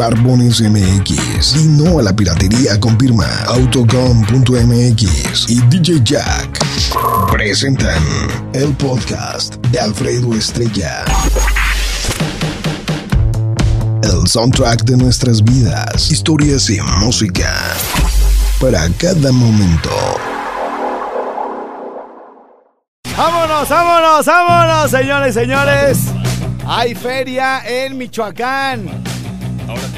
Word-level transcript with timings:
Barbones 0.00 0.62
MX. 0.62 1.56
Y 1.56 1.68
no 1.68 1.98
a 1.98 2.02
la 2.02 2.16
piratería 2.16 2.80
con 2.80 2.98
firma 2.98 3.26
Autocom.mx 3.48 5.50
y 5.50 5.60
DJ 5.68 6.00
Jack. 6.02 6.58
Presentan 7.30 8.02
el 8.54 8.74
podcast 8.76 9.56
de 9.66 9.78
Alfredo 9.78 10.32
Estrella. 10.32 11.04
El 14.02 14.26
soundtrack 14.26 14.84
de 14.84 14.96
nuestras 14.96 15.44
vidas, 15.44 16.10
historias 16.10 16.70
y 16.70 16.80
música. 17.00 17.52
Para 18.58 18.88
cada 18.96 19.32
momento. 19.32 19.90
Vámonos, 23.18 23.68
vámonos, 23.68 24.24
vámonos, 24.24 24.90
señores, 24.90 25.34
señores. 25.34 25.98
Hay 26.66 26.94
feria 26.94 27.60
en 27.66 27.98
Michoacán. 27.98 29.09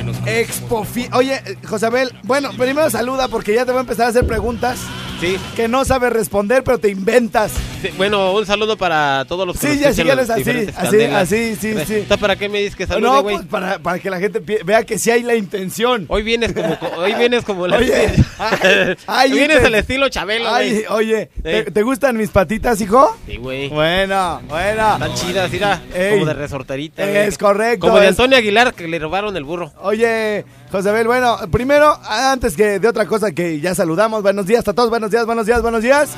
Que 0.03 0.07
nos 0.07 0.27
Expo 0.27 0.85
Fi- 0.85 1.09
Oye, 1.13 1.41
Josabel, 1.65 2.13
bueno, 2.25 2.51
primero 2.59 2.91
saluda 2.91 3.29
porque 3.29 3.55
ya 3.55 3.65
te 3.65 3.71
voy 3.71 3.79
a 3.79 3.83
empezar 3.83 4.07
a 4.07 4.09
hacer 4.09 4.27
preguntas 4.27 4.81
Sí, 5.21 5.37
que 5.55 5.69
no 5.69 5.85
sabes 5.85 6.13
responder, 6.13 6.65
pero 6.65 6.79
te 6.79 6.89
inventas. 6.89 7.53
Sí, 7.83 7.91
bueno, 7.97 8.33
un 8.33 8.47
saludo 8.47 8.77
para 8.77 9.25
todos 9.29 9.47
los 9.47 9.59
que 9.59 9.67
Sí, 9.75 9.79
ya 9.81 9.93
quieres 9.93 10.29
en 10.31 10.35
así, 10.41 10.51
así, 10.77 11.03
así, 11.05 11.57
sí, 11.57 11.75
sí. 11.87 11.95
¿Entonces, 11.97 12.19
¿Para 12.19 12.37
qué 12.37 12.49
me 12.49 12.59
dices 12.61 12.77
que 12.77 12.87
salude, 12.87 13.03
no, 13.11 13.23
güey? 13.23 13.37
pues 13.37 13.49
para, 13.49 13.79
para 13.81 13.99
que 13.99 14.09
la 14.11 14.19
gente 14.21 14.41
vea 14.65 14.85
que 14.85 14.99
sí 14.99 15.11
hay 15.11 15.23
la 15.23 15.35
intención. 15.35 16.07
Hoy 16.09 16.23
vienes 16.23 16.53
como, 16.53 16.79
hoy 16.97 17.15
vienes 17.15 17.45
como 17.45 17.67
la- 17.67 17.77
Oye, 17.79 18.15
ay, 19.07 19.33
vienes 19.33 19.59
inten- 19.63 19.67
al 19.67 19.75
estilo 19.75 20.09
Chabelo, 20.09 20.51
güey. 20.51 20.85
oye, 20.89 21.31
¿te, 21.43 21.65
te 21.71 21.83
gustan 21.83 22.17
mis 22.17 22.31
patitas, 22.31 22.81
hijo? 22.81 23.17
Sí, 23.27 23.37
güey. 23.37 23.69
Bueno, 23.69 24.41
bueno. 24.49 24.93
Están 24.95 25.15
chidas, 25.15 25.51
mira, 25.51 25.83
Ey. 25.95 26.13
como 26.15 26.27
de 26.27 26.35
resorterita. 26.35 27.05
Es 27.25 27.37
correcto, 27.39 27.87
Como 27.87 27.99
de 28.01 28.09
Antonio 28.09 28.37
Aguilar 28.39 28.73
que 28.75 28.87
le 28.89 28.99
robaron 28.99 29.37
el 29.37 29.45
burro. 29.45 29.73
Oye, 29.81 30.45
Josabel, 30.71 31.07
bueno, 31.07 31.39
primero, 31.51 31.99
antes 32.09 32.57
que 32.57 32.79
de 32.79 32.89
otra 32.89 33.07
cosa 33.07 33.33
que 33.33 33.61
ya 33.61 33.75
saludamos, 33.75 34.23
buenos 34.23 34.47
días 34.47 34.67
a 34.69 34.73
todos, 34.73 34.91
buenos 34.91 35.11
días, 35.11 35.27
buenos 35.27 35.47
días, 35.47 35.63
buenos 35.63 35.83
días. 35.83 36.11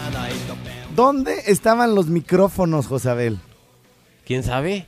¿Dónde 0.95 1.43
estaban 1.47 1.95
los 1.95 2.07
micrófonos, 2.07 2.87
Josabel? 2.87 3.39
¿Quién 4.27 4.43
sabe? 4.43 4.87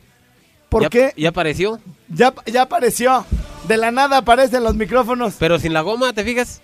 ¿Por 0.69 0.83
¿Ya- 0.85 0.89
qué? 0.89 1.13
¿Ya 1.17 1.31
apareció? 1.31 1.81
Ya, 2.09 2.33
ya 2.47 2.63
apareció. 2.63 3.25
De 3.69 3.77
la 3.77 3.91
nada 3.91 4.19
aparecen 4.19 4.63
los 4.63 4.75
micrófonos. 4.77 5.35
Pero 5.39 5.59
sin 5.59 5.73
la 5.73 5.81
goma, 5.81 6.13
¿te 6.13 6.25
fijas? 6.25 6.61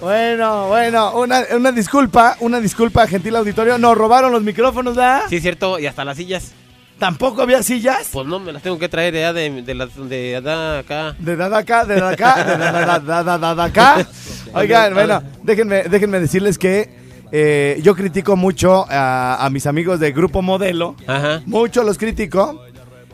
Bueno, 0.00 0.68
bueno, 0.68 1.18
una, 1.18 1.42
una 1.56 1.72
disculpa, 1.72 2.36
una 2.40 2.60
disculpa, 2.60 3.06
gentil 3.08 3.34
auditorio. 3.36 3.78
Nos 3.78 3.96
robaron 3.98 4.30
los 4.30 4.42
micrófonos, 4.42 4.94
¿verdad? 4.94 5.22
Sí, 5.28 5.40
cierto, 5.40 5.78
y 5.78 5.86
hasta 5.86 6.04
las 6.04 6.16
sillas. 6.16 6.52
Tampoco 7.00 7.42
había 7.42 7.62
sillas. 7.62 8.08
Pues 8.12 8.26
no, 8.26 8.38
me 8.40 8.52
las 8.52 8.62
tengo 8.62 8.78
que 8.78 8.88
traer 8.88 9.12
de, 9.14 9.32
de, 9.32 9.62
de, 9.62 10.06
de 10.08 10.36
allá 10.36 10.78
acá. 10.80 11.16
De 11.18 11.36
dada 11.36 11.58
acá, 11.58 11.84
de 11.84 11.94
dada 11.96 12.10
acá, 12.12 12.44
de 12.44 12.56
dada 12.58 12.98
da, 13.00 13.22
da, 13.24 13.38
da, 13.38 13.54
da 13.54 13.64
acá. 13.64 14.06
Oigan, 14.54 14.94
bueno, 14.94 15.22
déjenme, 15.42 15.84
déjenme 15.84 16.18
decirles 16.20 16.58
que 16.58 16.97
eh, 17.32 17.80
yo 17.82 17.94
critico 17.94 18.36
mucho 18.36 18.86
a, 18.88 19.44
a 19.44 19.50
mis 19.50 19.66
amigos 19.66 20.00
de 20.00 20.12
Grupo 20.12 20.42
Modelo. 20.42 20.94
Ajá. 21.06 21.42
Mucho 21.46 21.82
los 21.82 21.98
critico. 21.98 22.62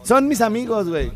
Son 0.02 0.28
mis 0.28 0.40
amigos, 0.40 0.88
güey. 0.88 1.12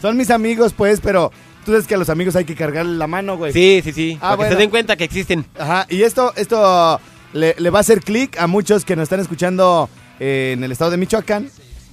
Son 0.00 0.16
mis 0.16 0.30
amigos, 0.30 0.72
pues, 0.72 1.00
pero 1.00 1.30
tú 1.64 1.72
sabes 1.72 1.86
que 1.86 1.94
a 1.94 1.98
los 1.98 2.10
amigos 2.10 2.36
hay 2.36 2.44
que 2.44 2.54
cargarle 2.54 2.96
la 2.96 3.06
mano, 3.06 3.36
güey. 3.36 3.52
Sí, 3.52 3.80
sí, 3.82 3.92
sí. 3.92 4.16
Ah, 4.16 4.20
para 4.20 4.36
bueno. 4.36 4.48
que 4.50 4.54
se 4.54 4.60
den 4.60 4.70
cuenta 4.70 4.96
que 4.96 5.04
existen. 5.04 5.44
Ajá, 5.58 5.86
y 5.88 6.02
esto, 6.02 6.32
esto 6.36 7.00
le, 7.32 7.54
le 7.58 7.70
va 7.70 7.78
a 7.78 7.80
hacer 7.80 8.00
clic 8.00 8.38
a 8.38 8.46
muchos 8.46 8.84
que 8.84 8.96
nos 8.96 9.04
están 9.04 9.20
escuchando 9.20 9.88
eh, 10.20 10.52
en 10.56 10.64
el 10.64 10.72
estado 10.72 10.90
de 10.90 10.96
Michoacán. 10.96 11.50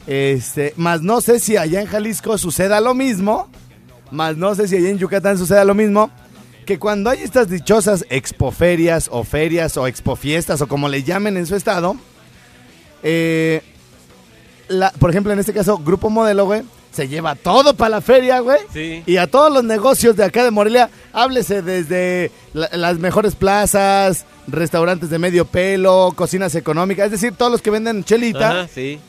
Este, 0.08 0.74
más 0.78 1.02
no 1.02 1.22
sé 1.22 1.40
si 1.40 1.58
allá 1.58 1.80
en 1.82 1.88
Jalisco 1.88 2.38
suceda 2.38 2.82
lo 2.82 2.94
mismo. 2.94 3.50
Más 4.10 4.36
no 4.36 4.56
sé 4.56 4.68
si 4.68 4.76
allá 4.76 4.90
en 4.90 4.98
Yucatán 4.98 5.38
suceda 5.38 5.64
lo 5.64 5.74
mismo. 5.74 6.12
Que 6.66 6.78
cuando 6.80 7.10
hay 7.10 7.20
estas 7.22 7.50
dichosas 7.50 8.06
expoferias 8.10 9.10
o 9.12 9.24
ferias 9.24 9.76
o 9.78 9.88
expofiestas 9.88 10.62
o 10.62 10.68
como 10.68 10.88
le 10.90 11.04
llamen 11.04 11.38
en 11.38 11.46
su 11.48 11.56
estado. 11.56 11.96
eh, 13.04 13.62
la- 14.68 14.92
por 14.92 15.10
ejemplo, 15.10 15.34
en 15.34 15.40
este 15.40 15.54
caso, 15.54 15.80
Grupo 15.80 16.10
Modelo, 16.12 16.46
güey, 16.46 16.62
se 16.92 17.08
lleva 17.08 17.34
todo 17.36 17.74
para 17.74 17.90
la 17.90 18.02
feria, 18.02 18.40
güey. 18.42 18.60
Sí. 18.72 19.02
Y 19.08 19.18
a 19.18 19.26
todos 19.28 19.52
los 19.52 19.64
negocios 19.64 20.16
de 20.16 20.24
acá 20.24 20.44
de 20.44 20.52
Morelia, 20.52 20.90
háblese 21.12 21.62
desde 21.64 22.32
la- 22.54 22.70
las 22.74 23.00
mejores 23.00 23.34
plazas, 23.36 24.26
restaurantes 24.48 25.10
de 25.10 25.18
medio 25.18 25.46
pelo, 25.46 26.14
cocinas 26.16 26.54
económicas, 26.56 27.06
es 27.08 27.12
decir, 27.14 27.34
todos 27.34 27.52
los 27.52 27.62
que 27.62 27.72
venden 27.72 28.04
chelita, 28.04 28.52
Ajá, 28.52 28.68
sí. 28.74 29.00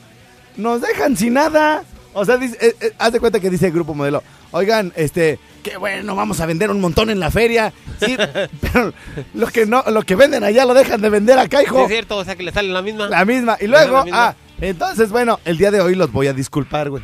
nos 0.57 0.81
dejan 0.81 1.17
sin 1.17 1.35
nada. 1.35 1.85
O 2.15 2.25
sea, 2.25 2.39
dice- 2.39 2.57
eh, 2.61 2.75
eh, 2.81 2.93
haz 2.99 3.13
de 3.13 3.21
cuenta 3.21 3.41
que 3.41 3.51
dice 3.51 3.67
el 3.67 3.73
grupo 3.73 3.95
modelo, 3.95 4.23
oigan, 4.53 4.93
este, 4.97 5.39
qué 5.63 5.77
bueno, 5.77 6.15
vamos 6.17 6.41
a 6.41 6.47
vender 6.47 6.71
un 6.71 6.81
montón 6.81 7.11
en 7.11 7.21
la 7.21 7.31
feria. 7.31 7.73
Sí, 8.05 8.17
pero 8.61 8.93
lo 9.35 9.47
que 9.49 9.67
no, 9.67 9.83
lo 9.89 10.03
que 10.03 10.17
venden 10.17 10.45
allá 10.45 10.65
lo 10.65 10.75
dejan 10.75 11.01
de 11.01 11.09
vender 11.11 11.39
acá, 11.39 11.59
Sí, 11.59 11.65
hijo. 11.67 11.83
es 11.83 11.89
cierto, 11.89 12.17
o 12.17 12.25
sea 12.25 12.37
que 12.37 12.43
le 12.43 12.53
sale 12.53 12.69
la 12.69 12.83
misma. 12.83 13.09
La 13.09 13.25
misma. 13.25 13.57
Y 13.61 13.67
luego, 13.67 14.05
misma. 14.05 14.29
ah, 14.29 14.35
entonces, 14.61 15.11
bueno, 15.11 15.41
el 15.45 15.59
día 15.59 15.71
de 15.71 15.81
hoy 15.81 15.95
los 15.95 16.13
voy 16.13 16.27
a 16.29 16.33
disculpar, 16.33 16.91
güey. 16.91 17.03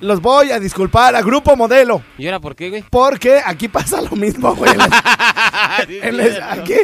Los 0.00 0.20
voy 0.20 0.50
a 0.50 0.60
disculpar 0.60 1.16
a 1.16 1.22
Grupo 1.22 1.56
Modelo. 1.56 2.02
¿Y 2.18 2.26
ahora 2.26 2.40
por 2.40 2.54
qué, 2.54 2.68
güey? 2.68 2.84
Porque 2.90 3.40
aquí 3.44 3.68
pasa 3.68 4.02
lo 4.02 4.10
mismo, 4.10 4.54
güey. 4.54 4.72
En 5.88 6.16
la, 6.16 6.26
en 6.26 6.38
la- 6.38 6.52
aquí, 6.52 6.74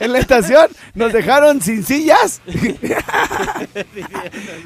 en 0.00 0.12
la 0.12 0.18
estación, 0.18 0.66
nos 0.94 1.12
dejaron 1.12 1.60
sin 1.60 1.84
sillas. 1.84 2.40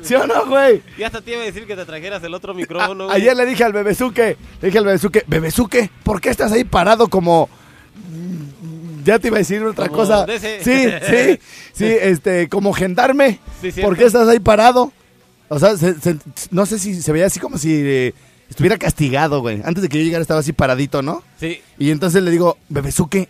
¿Sí 0.03 0.15
o 0.15 0.27
no, 0.27 0.47
güey? 0.47 0.83
Ya 0.99 1.07
hasta 1.07 1.21
te 1.21 1.33
iba 1.33 1.43
a 1.43 1.45
decir 1.45 1.67
que 1.67 1.77
te 1.77 1.85
trajeras 1.85 2.23
el 2.23 2.35
otro 2.35 2.53
A- 2.53 2.57
micrófono, 2.57 3.07
güey. 3.07 3.17
ayer 3.17 3.37
le 3.37 3.47
dije 3.47 3.65
al 3.65 3.73
bebezuque, 3.73 4.37
le 4.61 4.69
dije 4.69 4.79
al 4.79 4.85
bebezuque, 4.85 5.25
bebezuque, 5.27 5.91
¿por 6.03 6.21
qué 6.21 6.31
estás 6.31 6.53
ahí 6.53 6.65
parado 6.65 7.09
como... 7.09 7.49
Ya 9.05 9.19
te 9.19 9.29
iba 9.29 9.37
a 9.37 9.41
decir 9.41 9.63
otra 9.65 9.87
Como 9.89 9.99
cosa. 9.99 10.27
Sí, 10.39 10.49
sí, 10.63 11.39
sí, 11.73 11.85
este, 11.87 12.49
como 12.49 12.73
gendarme. 12.73 13.41
Sí. 13.61 13.73
¿Por 13.83 13.97
qué 13.97 14.05
estás 14.05 14.29
ahí 14.29 14.39
parado? 14.39 14.93
O 15.55 15.59
sea, 15.59 15.77
se- 15.77 16.01
se- 16.01 16.17
no 16.51 16.65
sé 16.67 16.79
si 16.79 17.01
se 17.03 17.13
veía 17.13 17.27
así 17.27 17.39
como 17.41 17.59
si 17.59 17.73
eh, 17.75 18.15
estuviera 18.49 18.79
castigado, 18.79 19.41
güey. 19.41 19.61
Antes 19.65 19.83
de 19.83 19.89
que 19.89 19.99
yo 19.99 20.05
llegara 20.05 20.23
estaba 20.23 20.41
así 20.41 20.53
paradito, 20.53 21.03
¿no? 21.03 21.23
Sí. 21.39 21.61
Y 21.79 21.91
entonces 21.91 22.23
le 22.23 22.31
digo, 22.31 22.57
Bebezuque, 22.69 23.29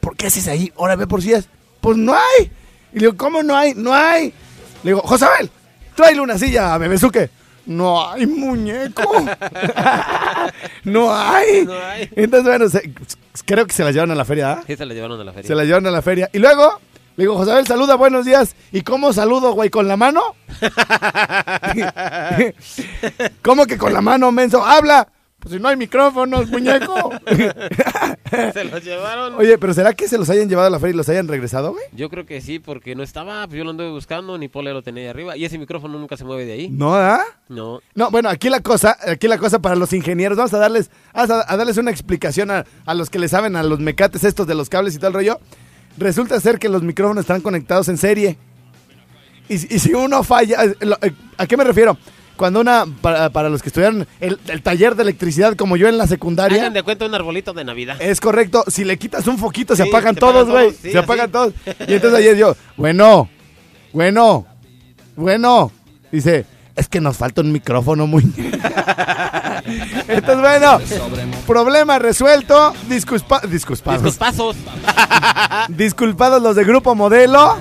¿por 0.00 0.16
qué 0.16 0.26
haces 0.28 0.46
ahí? 0.48 0.72
Ahora 0.78 0.96
ve 0.96 1.06
por 1.06 1.22
sillas. 1.22 1.48
Pues 1.80 1.96
no 1.96 2.14
hay. 2.14 2.50
Y 2.92 3.00
le 3.00 3.00
digo, 3.06 3.16
¿cómo 3.16 3.42
no 3.42 3.56
hay? 3.56 3.74
No 3.74 3.92
hay. 3.92 4.26
Le 4.82 4.90
digo, 4.90 5.00
Josabel, 5.00 5.50
tráele 5.94 6.20
una 6.20 6.38
silla 6.38 6.74
a 6.74 6.78
Bebezuque. 6.78 7.30
No 7.66 8.08
hay 8.12 8.26
muñeco. 8.26 9.02
no 10.84 11.14
hay. 11.14 11.64
No 11.66 11.74
hay. 11.74 12.08
Entonces, 12.14 12.44
bueno, 12.48 12.68
se- 12.68 12.90
creo 13.44 13.66
que 13.66 13.72
se 13.72 13.82
la 13.84 13.90
llevan 13.90 14.10
a 14.10 14.14
la 14.14 14.24
feria, 14.24 14.52
¿ah? 14.52 14.64
Sí, 14.66 14.76
se 14.76 14.86
la 14.86 14.94
llevaron 14.94 15.20
a 15.20 15.24
la 15.24 15.32
feria. 15.32 15.48
Se 15.48 15.54
la 15.54 15.64
llevan 15.64 15.86
a 15.86 15.90
la 15.90 16.02
feria. 16.02 16.30
Y 16.32 16.38
luego, 16.38 16.80
le 17.16 17.24
digo, 17.24 17.36
Josabel, 17.36 17.66
saluda, 17.66 17.96
buenos 17.96 18.24
días. 18.26 18.54
¿Y 18.72 18.82
cómo 18.82 19.12
saludo, 19.12 19.52
güey? 19.52 19.70
¿Con 19.70 19.88
la 19.88 19.96
mano? 19.96 20.22
¿Cómo 23.42 23.66
que 23.66 23.78
con 23.78 23.92
la 23.92 24.00
mano, 24.00 24.32
menso? 24.32 24.64
¡Habla! 24.64 25.08
Pues 25.38 25.54
si 25.54 25.60
no 25.60 25.68
hay 25.68 25.76
micrófonos, 25.76 26.50
muñeco. 26.50 27.12
Se 28.52 28.64
los 28.64 28.82
llevaron. 28.82 29.34
Oye, 29.36 29.58
pero 29.58 29.72
¿será 29.74 29.94
que 29.94 30.08
se 30.08 30.18
los 30.18 30.28
hayan 30.28 30.48
llevado 30.48 30.66
a 30.66 30.70
la 30.70 30.80
feria 30.80 30.94
y 30.94 30.96
los 30.96 31.08
hayan 31.08 31.28
regresado, 31.28 31.70
güey? 31.70 31.84
Yo 31.92 32.10
creo 32.10 32.26
que 32.26 32.40
sí, 32.40 32.58
porque 32.58 32.96
no 32.96 33.04
estaba, 33.04 33.46
pues 33.46 33.56
yo 33.56 33.64
lo 33.64 33.70
anduve 33.70 33.90
buscando, 33.90 34.36
ni 34.38 34.48
Pole 34.48 34.72
lo 34.72 34.82
tenía 34.82 35.04
ahí 35.04 35.08
arriba. 35.08 35.36
Y 35.36 35.44
ese 35.44 35.58
micrófono 35.58 35.98
nunca 35.98 36.16
se 36.16 36.24
mueve 36.24 36.46
de 36.46 36.52
ahí. 36.54 36.68
No, 36.68 36.96
¿ah? 36.96 37.20
No. 37.48 37.80
No, 37.94 38.10
bueno, 38.10 38.28
aquí 38.28 38.50
la 38.50 38.60
cosa, 38.60 38.96
aquí 39.06 39.28
la 39.28 39.38
cosa 39.38 39.60
para 39.60 39.76
los 39.76 39.92
ingenieros, 39.92 40.36
vamos 40.36 40.52
a 40.54 40.58
darles, 40.58 40.90
a, 41.12 41.22
a 41.22 41.56
darles 41.56 41.76
una 41.76 41.92
explicación 41.92 42.50
a, 42.50 42.64
a 42.84 42.94
los 42.94 43.08
que 43.08 43.20
le 43.20 43.28
saben 43.28 43.54
a 43.54 43.62
los 43.62 43.78
mecates 43.78 44.24
estos 44.24 44.48
de 44.48 44.56
los 44.56 44.68
cables 44.68 44.96
y 44.96 44.98
todo 44.98 45.08
el 45.08 45.14
rollo. 45.14 45.38
Resulta 45.98 46.38
ser 46.40 46.58
que 46.58 46.68
los 46.68 46.82
micrófonos 46.82 47.22
están 47.22 47.40
conectados 47.40 47.88
en 47.88 47.96
serie. 47.98 48.36
Y, 49.48 49.58
si- 49.58 49.68
y 49.74 49.78
si 49.78 49.94
uno 49.94 50.22
falla, 50.22 50.64
eh, 50.64 50.74
eh, 51.02 51.12
¿a 51.38 51.46
qué 51.46 51.56
me 51.56 51.64
refiero? 51.64 51.96
Cuando 52.36 52.60
una, 52.60 52.84
para, 53.00 53.30
para 53.30 53.48
los 53.48 53.62
que 53.62 53.70
estudiaron 53.70 54.06
el, 54.20 54.38
el 54.48 54.60
taller 54.62 54.94
de 54.94 55.04
electricidad 55.04 55.54
como 55.56 55.76
yo 55.78 55.88
en 55.88 55.96
la 55.96 56.06
secundaria, 56.06 56.58
Hagan 56.60 56.74
de 56.74 56.82
cuenta 56.82 57.06
un 57.06 57.14
arbolito 57.14 57.54
de 57.54 57.64
Navidad. 57.64 57.96
es 58.02 58.20
correcto, 58.20 58.62
si 58.66 58.84
le 58.84 58.98
quitas 58.98 59.26
un 59.26 59.38
foquito 59.38 59.74
se 59.74 59.84
apagan 59.84 60.12
se 60.14 60.20
todos, 60.20 60.50
güey, 60.50 60.70
sí, 60.72 60.76
se 60.82 60.88
así. 60.90 60.98
apagan 60.98 61.30
todos. 61.32 61.54
Y 61.88 61.94
entonces 61.94 62.14
ayer 62.18 62.36
yo, 62.36 62.54
bueno, 62.76 63.30
bueno, 63.94 64.46
bueno, 65.14 65.72
dice, 66.12 66.44
es 66.76 66.88
que 66.88 67.00
nos 67.00 67.16
falta 67.16 67.40
un 67.40 67.50
micrófono 67.52 68.06
muy... 68.06 68.22
entonces 70.08 70.40
bueno, 70.40 70.78
problema 71.46 71.98
resuelto, 71.98 72.74
disculpa, 72.88 73.40
disculpados, 73.40 74.02
Discos 74.02 74.18
pasos. 74.18 74.56
disculpados 75.68 76.42
los 76.42 76.54
de 76.54 76.64
Grupo 76.64 76.94
Modelo, 76.94 77.56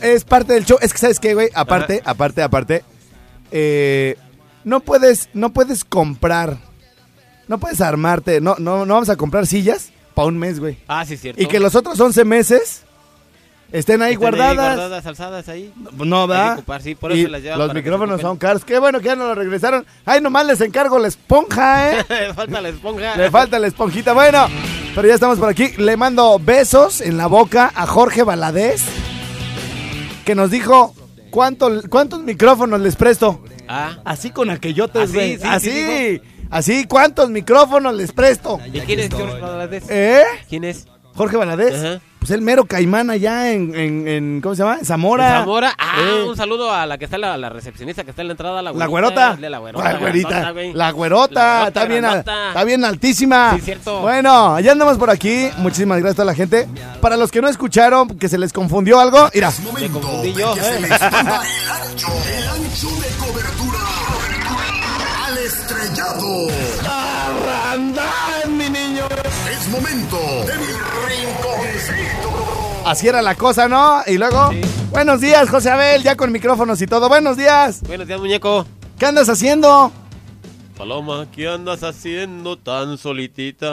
es 0.00 0.24
parte 0.24 0.54
del 0.54 0.64
show, 0.64 0.78
es 0.80 0.92
que 0.92 0.98
sabes 0.98 1.18
qué, 1.18 1.34
güey, 1.34 1.50
aparte, 1.54 2.00
aparte, 2.04 2.42
aparte, 2.42 2.84
eh, 3.50 4.16
no 4.64 4.80
puedes, 4.80 5.28
no 5.34 5.52
puedes 5.52 5.84
comprar, 5.84 6.56
no 7.48 7.58
puedes 7.58 7.80
armarte, 7.80 8.40
no, 8.40 8.54
no, 8.58 8.86
no 8.86 8.94
vamos 8.94 9.08
a 9.08 9.16
comprar 9.16 9.46
sillas 9.46 9.90
para 10.14 10.28
un 10.28 10.38
mes, 10.38 10.60
güey. 10.60 10.78
Ah, 10.86 11.04
sí, 11.04 11.14
es 11.14 11.20
cierto. 11.20 11.42
Y 11.42 11.46
que 11.46 11.58
los 11.58 11.74
otros 11.74 11.98
11 11.98 12.24
meses 12.24 12.84
estén 13.72 13.78
ahí 13.78 13.80
Estén 13.80 14.02
ahí 14.02 14.16
guardadas. 14.16 14.56
guardadas, 14.76 15.06
alzadas 15.06 15.48
ahí. 15.48 15.72
No, 15.96 16.26
¿verdad? 16.26 16.54
ocupar, 16.54 16.82
sí, 16.82 16.94
por 16.94 17.12
eso 17.12 17.20
Y 17.28 17.30
las 17.30 17.42
llevan 17.42 17.58
los 17.58 17.74
micrófonos 17.74 18.20
son 18.20 18.36
caros. 18.36 18.64
Qué 18.64 18.78
bueno 18.78 18.98
que 19.00 19.06
ya 19.06 19.16
no 19.16 19.26
lo 19.26 19.34
regresaron. 19.34 19.86
Ay, 20.04 20.20
nomás 20.20 20.46
les 20.46 20.60
encargo 20.60 20.98
la 20.98 21.08
esponja, 21.08 21.92
¿eh? 22.00 22.04
Falta 22.34 22.60
la 22.60 22.68
esponja. 22.68 23.16
Le 23.16 23.30
falta 23.30 23.58
la 23.58 23.66
esponjita. 23.66 24.12
Bueno, 24.12 24.46
pero 24.94 25.06
ya 25.08 25.14
estamos 25.14 25.38
por 25.38 25.48
aquí. 25.48 25.68
Le 25.78 25.96
mando 25.96 26.38
besos 26.38 27.00
en 27.00 27.16
la 27.16 27.26
boca 27.26 27.70
a 27.74 27.86
Jorge 27.86 28.22
Valadez, 28.22 28.82
que 30.24 30.34
nos 30.34 30.50
dijo 30.50 30.94
cuánto, 31.30 31.70
cuántos 31.88 32.22
micrófonos 32.22 32.80
les 32.80 32.96
presto. 32.96 33.42
Ah, 33.68 33.98
Así 34.04 34.30
con 34.30 34.50
aquellotes, 34.50 35.02
Así, 35.02 35.14
güey. 35.14 35.36
sí, 35.36 35.42
sí, 35.42 35.48
así, 35.48 36.22
así, 36.50 36.84
¿cuántos 36.86 37.30
micrófonos 37.30 37.94
les 37.94 38.10
presto? 38.12 38.58
¿y 38.72 38.80
quién 38.80 38.98
es 38.98 39.10
George 39.14 39.38
Valadez? 39.40 39.84
¿Eh? 39.88 40.22
¿Quién 40.48 40.64
es? 40.64 40.88
Jorge 41.14 41.36
Valadez. 41.36 41.74
Ajá. 41.84 42.00
Pues 42.18 42.32
el 42.32 42.42
mero 42.42 42.66
caimán 42.66 43.08
allá 43.08 43.50
en, 43.50 43.74
en, 43.74 44.06
en- 44.06 44.40
¿cómo 44.42 44.54
se 44.54 44.62
llama? 44.62 44.78
En 44.80 44.84
Zamora. 44.84 45.24
¿De 45.32 45.38
Zamora? 45.38 45.74
Ah, 45.78 45.96
Eh. 46.02 46.24
un 46.28 46.36
saludo 46.36 46.70
a 46.70 46.84
la 46.84 46.98
que 46.98 47.06
está 47.06 47.16
la, 47.16 47.38
la 47.38 47.48
recepcionista 47.48 48.04
que 48.04 48.10
está 48.10 48.20
en 48.20 48.28
la 48.28 48.32
entrada, 48.32 48.60
la 48.60 48.72
La 48.72 48.86
güerota. 48.86 49.36
De 49.36 49.48
la 49.48 49.56
güerota. 49.58 49.90
La 49.92 49.98
güerita. 49.98 50.28
La 50.40 50.50
güerota. 50.52 50.78
La 50.78 50.90
güerota 50.92 51.68
está, 51.68 51.84
bien, 51.86 52.04
está 52.04 52.64
bien 52.64 52.84
altísima. 52.84 53.54
Sí, 53.56 53.62
cierto. 53.62 54.00
Bueno, 54.02 54.60
ya 54.60 54.72
andamos 54.72 54.98
por 54.98 55.08
aquí. 55.08 55.48
Muchísimas 55.56 55.96
gracias 55.98 56.12
a 56.12 56.16
toda 56.16 56.26
la 56.26 56.34
gente. 56.34 56.68
Para 57.00 57.16
los 57.16 57.30
que 57.30 57.40
no 57.40 57.48
escucharon, 57.48 58.06
que 58.18 58.28
se 58.28 58.36
les 58.36 58.52
confundió 58.52 59.00
algo, 59.00 59.30
mira. 59.32 59.50
Me 59.80 59.88
confundí 59.88 60.34
yo. 60.34 60.54
Que 60.54 60.60
se 60.60 60.78
le 60.80 60.86
expanda 60.88 61.40
el 61.64 61.70
ancho, 61.90 62.08
el 62.36 62.48
ancho 62.48 62.88
de 62.88 63.08
cobertura 63.16 63.78
al 65.26 65.38
estrellado. 65.38 66.50
Momento 69.70 70.18
de 70.46 70.58
mi 70.58 70.66
rinconcito. 71.08 72.30
Así 72.84 73.08
era 73.08 73.22
la 73.22 73.34
cosa, 73.34 73.68
¿no? 73.68 74.02
Y 74.06 74.18
luego, 74.18 74.50
Sí. 74.50 74.60
buenos 74.90 75.20
días, 75.20 75.48
José 75.50 75.70
Abel, 75.70 76.02
ya 76.02 76.16
con 76.16 76.32
micrófonos 76.32 76.80
y 76.82 76.86
todo. 76.86 77.08
Buenos 77.08 77.36
días. 77.36 77.82
Buenos 77.86 78.06
días, 78.06 78.20
muñeco. 78.20 78.66
¿Qué 78.98 79.06
andas 79.06 79.28
haciendo? 79.28 79.92
Paloma, 80.76 81.26
¿qué 81.34 81.46
andas 81.46 81.82
haciendo 81.82 82.56
tan 82.58 82.96
solitita? 82.96 83.66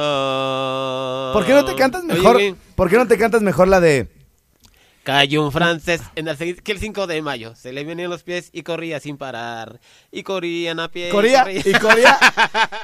¿Por 1.34 1.46
qué 1.46 1.54
no 1.54 1.64
te 1.64 1.74
cantas 1.76 2.04
mejor? 2.04 2.38
¿Por 2.76 2.90
qué 2.90 2.98
no 2.98 3.08
te 3.08 3.18
cantas 3.18 3.42
mejor 3.42 3.70
la 3.70 3.80
de 3.80 4.10
Cayó 5.08 5.42
un 5.46 5.54
francés 5.54 6.02
en 6.16 6.28
el, 6.28 6.36
que 6.62 6.74
el 6.74 6.80
5 6.80 7.08
de 7.08 7.22
mayo. 7.22 7.56
Se 7.56 7.72
le 7.72 7.86
venían 7.86 8.10
los 8.10 8.24
pies 8.24 8.50
y 8.52 8.64
corría 8.64 9.00
sin 9.00 9.16
parar. 9.16 9.80
Y 10.12 10.24
corrían 10.24 10.82
a 10.82 10.92
pie. 10.92 11.08
y 11.08 11.12
Corea 11.14 11.44
corría- 11.46 11.64
y 11.64 11.74
Corea 11.80 12.20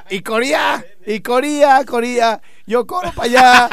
y 0.10 0.22
Corea 0.22 0.86
y 1.06 1.20
Corea, 1.20 1.84
Corea. 1.86 2.42
Yo 2.66 2.88
coro 2.88 3.12
para 3.12 3.28
allá 3.28 3.70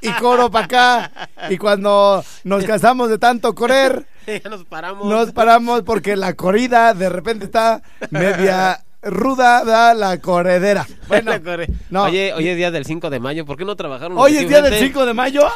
y 0.00 0.10
coro 0.12 0.50
para 0.50 0.64
acá. 0.64 1.28
Y 1.50 1.58
cuando 1.58 2.24
nos 2.44 2.64
cansamos 2.64 3.10
de 3.10 3.18
tanto 3.18 3.54
correr, 3.54 4.06
ya 4.26 4.48
nos 4.48 4.64
paramos. 4.64 5.06
nos 5.06 5.32
paramos 5.32 5.82
porque 5.82 6.16
la 6.16 6.32
corrida 6.32 6.94
de 6.94 7.10
repente 7.10 7.44
está 7.44 7.82
media 8.08 8.82
ruda 9.02 9.64
da 9.64 9.94
la 9.94 10.18
corredera. 10.20 10.86
Bueno, 11.12 11.32
Corre. 11.42 11.68
no. 11.90 12.04
Oye, 12.04 12.32
hoy 12.32 12.48
es 12.48 12.56
día 12.56 12.70
del 12.70 12.86
5 12.86 13.10
de 13.10 13.20
mayo. 13.20 13.44
¿Por 13.44 13.58
qué 13.58 13.66
no 13.66 13.76
trabajaron? 13.76 14.16
hoy 14.16 14.34
es 14.38 14.48
día 14.48 14.62
del 14.62 14.72
5 14.74 15.04
de 15.04 15.12
mayo. 15.12 15.42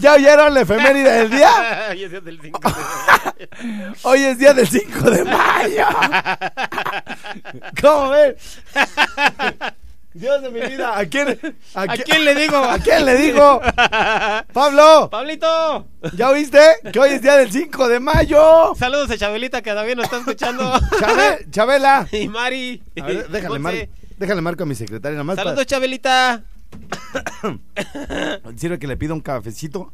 ¿Ya 0.00 0.14
oyeron 0.14 0.52
la 0.52 0.62
efeméride 0.62 1.12
del 1.12 1.30
día? 1.30 1.50
Hoy 1.92 2.02
es 2.02 2.10
día 2.10 2.20
del 2.20 2.40
5 2.40 2.60
de 2.60 2.74
mayo. 2.74 3.94
Hoy 4.02 4.22
es 4.24 4.38
día 4.38 4.52
del 4.54 4.66
5 4.66 5.10
de 5.10 5.24
mayo. 5.24 5.86
¿Cómo 7.80 8.08
ven? 8.10 8.34
Dios 10.14 10.42
de 10.42 10.50
mi 10.50 10.60
vida, 10.60 10.98
¿a 10.98 11.06
quién, 11.06 11.38
¿A 11.74 11.86
quién 11.96 12.24
le 12.24 12.34
digo? 12.34 12.56
¿A 12.56 12.78
quién 12.78 13.04
le 13.06 13.16
digo? 13.16 13.60
Pablo, 14.52 15.08
¡Pablito! 15.10 15.86
¿ya 16.16 16.28
oíste? 16.30 16.60
Que 16.92 16.98
hoy 16.98 17.10
es 17.12 17.22
día 17.22 17.36
del 17.36 17.50
5 17.50 17.88
de 17.88 17.98
mayo. 18.00 18.74
Saludos 18.78 19.10
a 19.10 19.16
Chabelita 19.16 19.62
que 19.62 19.70
todavía 19.70 19.94
nos 19.94 20.04
está 20.04 20.18
escuchando. 20.18 20.70
Chabe- 20.98 21.50
Chabela. 21.50 22.06
y 22.12 22.28
Mari. 22.28 22.82
A 23.00 23.04
ver, 23.06 23.28
déjale, 23.28 23.58
mar, 23.58 23.74
déjale 24.18 24.40
marco 24.42 24.64
a 24.64 24.66
mi 24.66 24.74
secretaria 24.74 25.14
nada 25.14 25.24
más. 25.24 25.36
Saludos, 25.36 25.64
Chabelita. 25.66 26.42
para- 27.40 27.58
Sirve 28.56 28.78
que 28.78 28.86
le 28.86 28.96
pido 28.98 29.14
un 29.14 29.20
cafecito. 29.20 29.92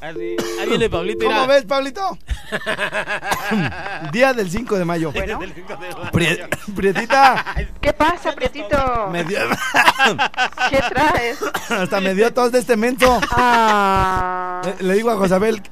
Así. 0.00 0.36
Ahí 0.60 0.68
viene 0.68 0.88
Pablito. 0.90 1.24
¿Cómo 1.26 1.40
mira. 1.42 1.46
ves, 1.54 1.64
Pablito? 1.64 2.18
día 4.12 4.32
del 4.32 4.50
5 4.50 4.78
de 4.78 4.84
mayo. 4.84 5.12
Bueno, 5.12 5.38
Del 5.38 5.52
5 5.54 5.76
de 5.76 5.94
mayo. 5.94 6.10
Pri- 6.12 6.38
Prietita, 6.74 7.44
¿qué 7.80 7.92
pasa, 7.92 8.32
Prietito? 8.32 9.08
me 9.10 9.24
dio, 9.24 9.38
¿Qué 10.70 10.80
traes? 10.88 11.38
hasta 11.70 12.00
me 12.00 12.14
dio 12.14 12.32
tos 12.32 12.52
de 12.52 12.60
este 12.60 12.76
menso. 12.76 13.20
Ah, 13.32 14.62
Le, 14.80 14.86
le 14.88 14.94
digo 14.94 15.10
a 15.10 15.16
Josabel, 15.16 15.62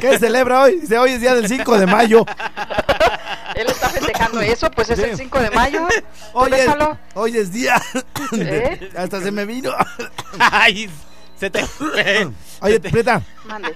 ¿qué 0.00 0.18
celebra 0.18 0.62
hoy? 0.62 0.80
Dice, 0.80 0.98
hoy 0.98 1.12
es 1.12 1.20
día 1.20 1.34
del 1.34 1.48
5 1.48 1.78
de 1.78 1.86
mayo. 1.86 2.24
él 3.54 3.66
está 3.66 3.88
festejando 3.88 4.40
eso, 4.40 4.70
pues 4.70 4.90
es 4.90 4.98
Sí. 4.98 5.04
el 5.10 5.16
5 5.16 5.40
de 5.40 5.50
mayo. 5.50 5.86
Hoy 6.32 6.52
es, 6.52 6.70
hoy 7.14 7.36
es 7.38 7.52
día. 7.52 7.80
¿Eh? 8.36 8.90
Hasta 8.96 9.20
se 9.20 9.30
me 9.32 9.46
vino. 9.46 9.72
Ay, 10.38 10.90
se 11.40 11.50
te 11.50 11.64
fue. 11.66 12.30
Oye, 12.60 12.78
Prieta, 12.80 13.20
Mande. 13.46 13.74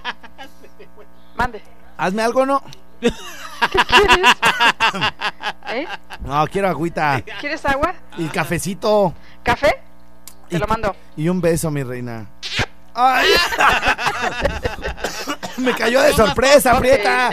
Mande. 1.35 1.61
hazme 1.97 2.21
algo, 2.21 2.45
¿no? 2.45 2.63
¿Qué 3.01 3.11
quieres? 3.87 4.27
¿Eh? 5.69 5.87
No, 6.21 6.47
quiero 6.47 6.69
agüita. 6.69 7.21
¿Quieres 7.41 7.65
agua? 7.65 7.93
Y 8.17 8.27
cafecito. 8.29 9.13
¿Café? 9.43 9.81
Te 10.49 10.55
Y- 10.55 10.59
lo 10.59 10.67
mando. 10.67 10.95
Y 11.17 11.27
un 11.27 11.41
beso, 11.41 11.69
mi 11.71 11.83
reina. 11.83 12.27
¡Ay! 12.93 13.27
Me 15.57 15.73
cayó 15.75 16.01
de 16.01 16.13
sorpresa. 16.13 16.77
Prieta. 16.79 17.29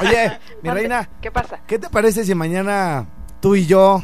Oye, 0.00 0.38
mi 0.62 0.68
Mande. 0.68 0.80
reina, 0.80 1.08
¿Qué 1.20 1.30
pasa? 1.30 1.58
¿qué 1.66 1.78
te 1.78 1.88
parece 1.88 2.24
si 2.24 2.34
mañana 2.34 3.06
tú 3.40 3.54
y 3.54 3.66
yo, 3.66 4.02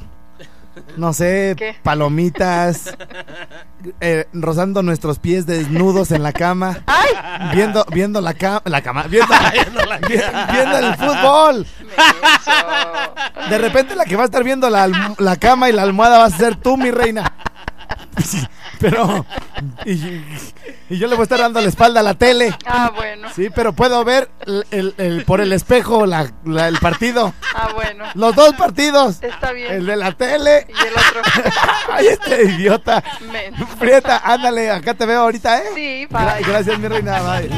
no 0.97 1.13
sé, 1.13 1.55
¿Qué? 1.57 1.77
palomitas, 1.83 2.95
eh, 4.01 4.27
rozando 4.33 4.83
nuestros 4.83 5.19
pies 5.19 5.47
desnudos 5.47 6.11
en 6.11 6.23
la 6.23 6.33
cama, 6.33 6.81
¡Ay! 6.87 7.11
viendo, 7.55 7.85
viendo 7.93 8.21
la, 8.21 8.35
cama, 8.35 8.63
la 8.65 8.83
cama, 8.83 9.05
viendo, 9.05 9.33
vi- 10.09 10.15
viendo 10.53 10.79
el 10.79 10.95
fútbol? 10.97 11.67
De 13.51 13.59
repente 13.59 13.95
la 13.95 14.05
que 14.05 14.17
va 14.17 14.23
a 14.23 14.27
estar 14.27 14.45
viendo 14.45 14.71
la, 14.71 15.15
la 15.19 15.37
cama 15.37 15.69
y 15.69 15.73
la 15.73 15.83
almohada 15.83 16.19
vas 16.19 16.35
a 16.35 16.39
ser 16.39 16.57
tú, 16.57 16.77
mi 16.77 16.91
reina. 16.91 17.33
Pero, 18.81 19.25
y, 19.87 19.93
y 20.91 20.99
yo 20.99 21.07
le 21.07 21.15
voy 21.15 21.21
a 21.21 21.23
estar 21.25 21.39
dando 21.39 21.61
la 21.61 21.69
espalda 21.69 22.01
a 22.01 22.03
la 22.03 22.15
tele. 22.15 22.55
Ah, 22.67 22.91
bueno. 22.95 23.29
Sí, 23.35 23.49
pero 23.55 23.73
puedo 23.73 24.05
ver 24.05 24.29
el, 24.47 24.67
el- 24.73 24.95
el- 24.99 25.25
por 25.25 25.41
el 25.41 25.53
espejo 25.53 26.07
la- 26.07 26.31
la- 26.45 26.69
el 26.69 26.79
partido. 26.79 27.33
Ah, 27.55 27.69
bueno. 27.73 28.05
Los 28.15 28.35
dos 28.35 28.53
partidos. 28.55 29.23
Está 29.23 29.53
bien. 29.53 29.73
El 29.73 29.87
de 29.87 29.97
la 29.97 30.13
tele. 30.13 30.67
Y 30.69 30.87
el 30.87 30.93
otro. 30.93 31.23
Ay, 31.93 32.07
este 32.09 32.45
idiota. 32.45 33.03
Menso. 33.33 33.67
Prieta, 33.79 34.21
ándale, 34.25 34.71
acá 34.71 34.93
te 34.95 35.07
veo 35.07 35.23
ahorita, 35.23 35.59
¿eh? 35.59 35.65
Sí, 35.75 36.07
Gra- 36.11 36.35
bye. 36.37 36.45
gracias, 36.45 36.79
mi 36.79 36.89
reina. 36.89 37.21
Bye. 37.23 37.51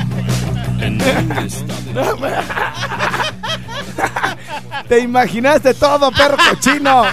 Te 4.89 5.01
imaginaste 5.01 5.75
todo, 5.75 6.11
perro 6.13 6.37
cochino. 6.51 7.05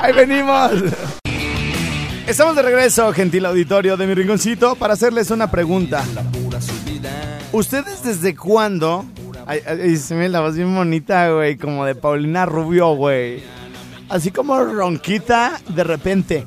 Ahí 0.00 0.12
venimos. 0.12 0.70
Estamos 2.32 2.56
de 2.56 2.62
regreso, 2.62 3.12
gentil 3.12 3.44
auditorio 3.44 3.98
de 3.98 4.06
mi 4.06 4.14
rinconcito, 4.14 4.74
para 4.76 4.94
hacerles 4.94 5.30
una 5.30 5.50
pregunta. 5.50 6.02
¿Ustedes 7.52 8.02
desde 8.02 8.34
cuándo? 8.34 9.04
Ay, 9.46 9.60
ay, 9.66 9.96
se 9.98 10.14
me 10.14 10.30
la 10.30 10.40
voz 10.40 10.56
bien 10.56 10.74
bonita, 10.74 11.30
güey, 11.30 11.58
como 11.58 11.84
de 11.84 11.94
Paulina 11.94 12.46
Rubio, 12.46 12.94
güey. 12.94 13.42
Así 14.08 14.30
como 14.30 14.58
ronquita 14.64 15.60
de 15.68 15.84
repente. 15.84 16.46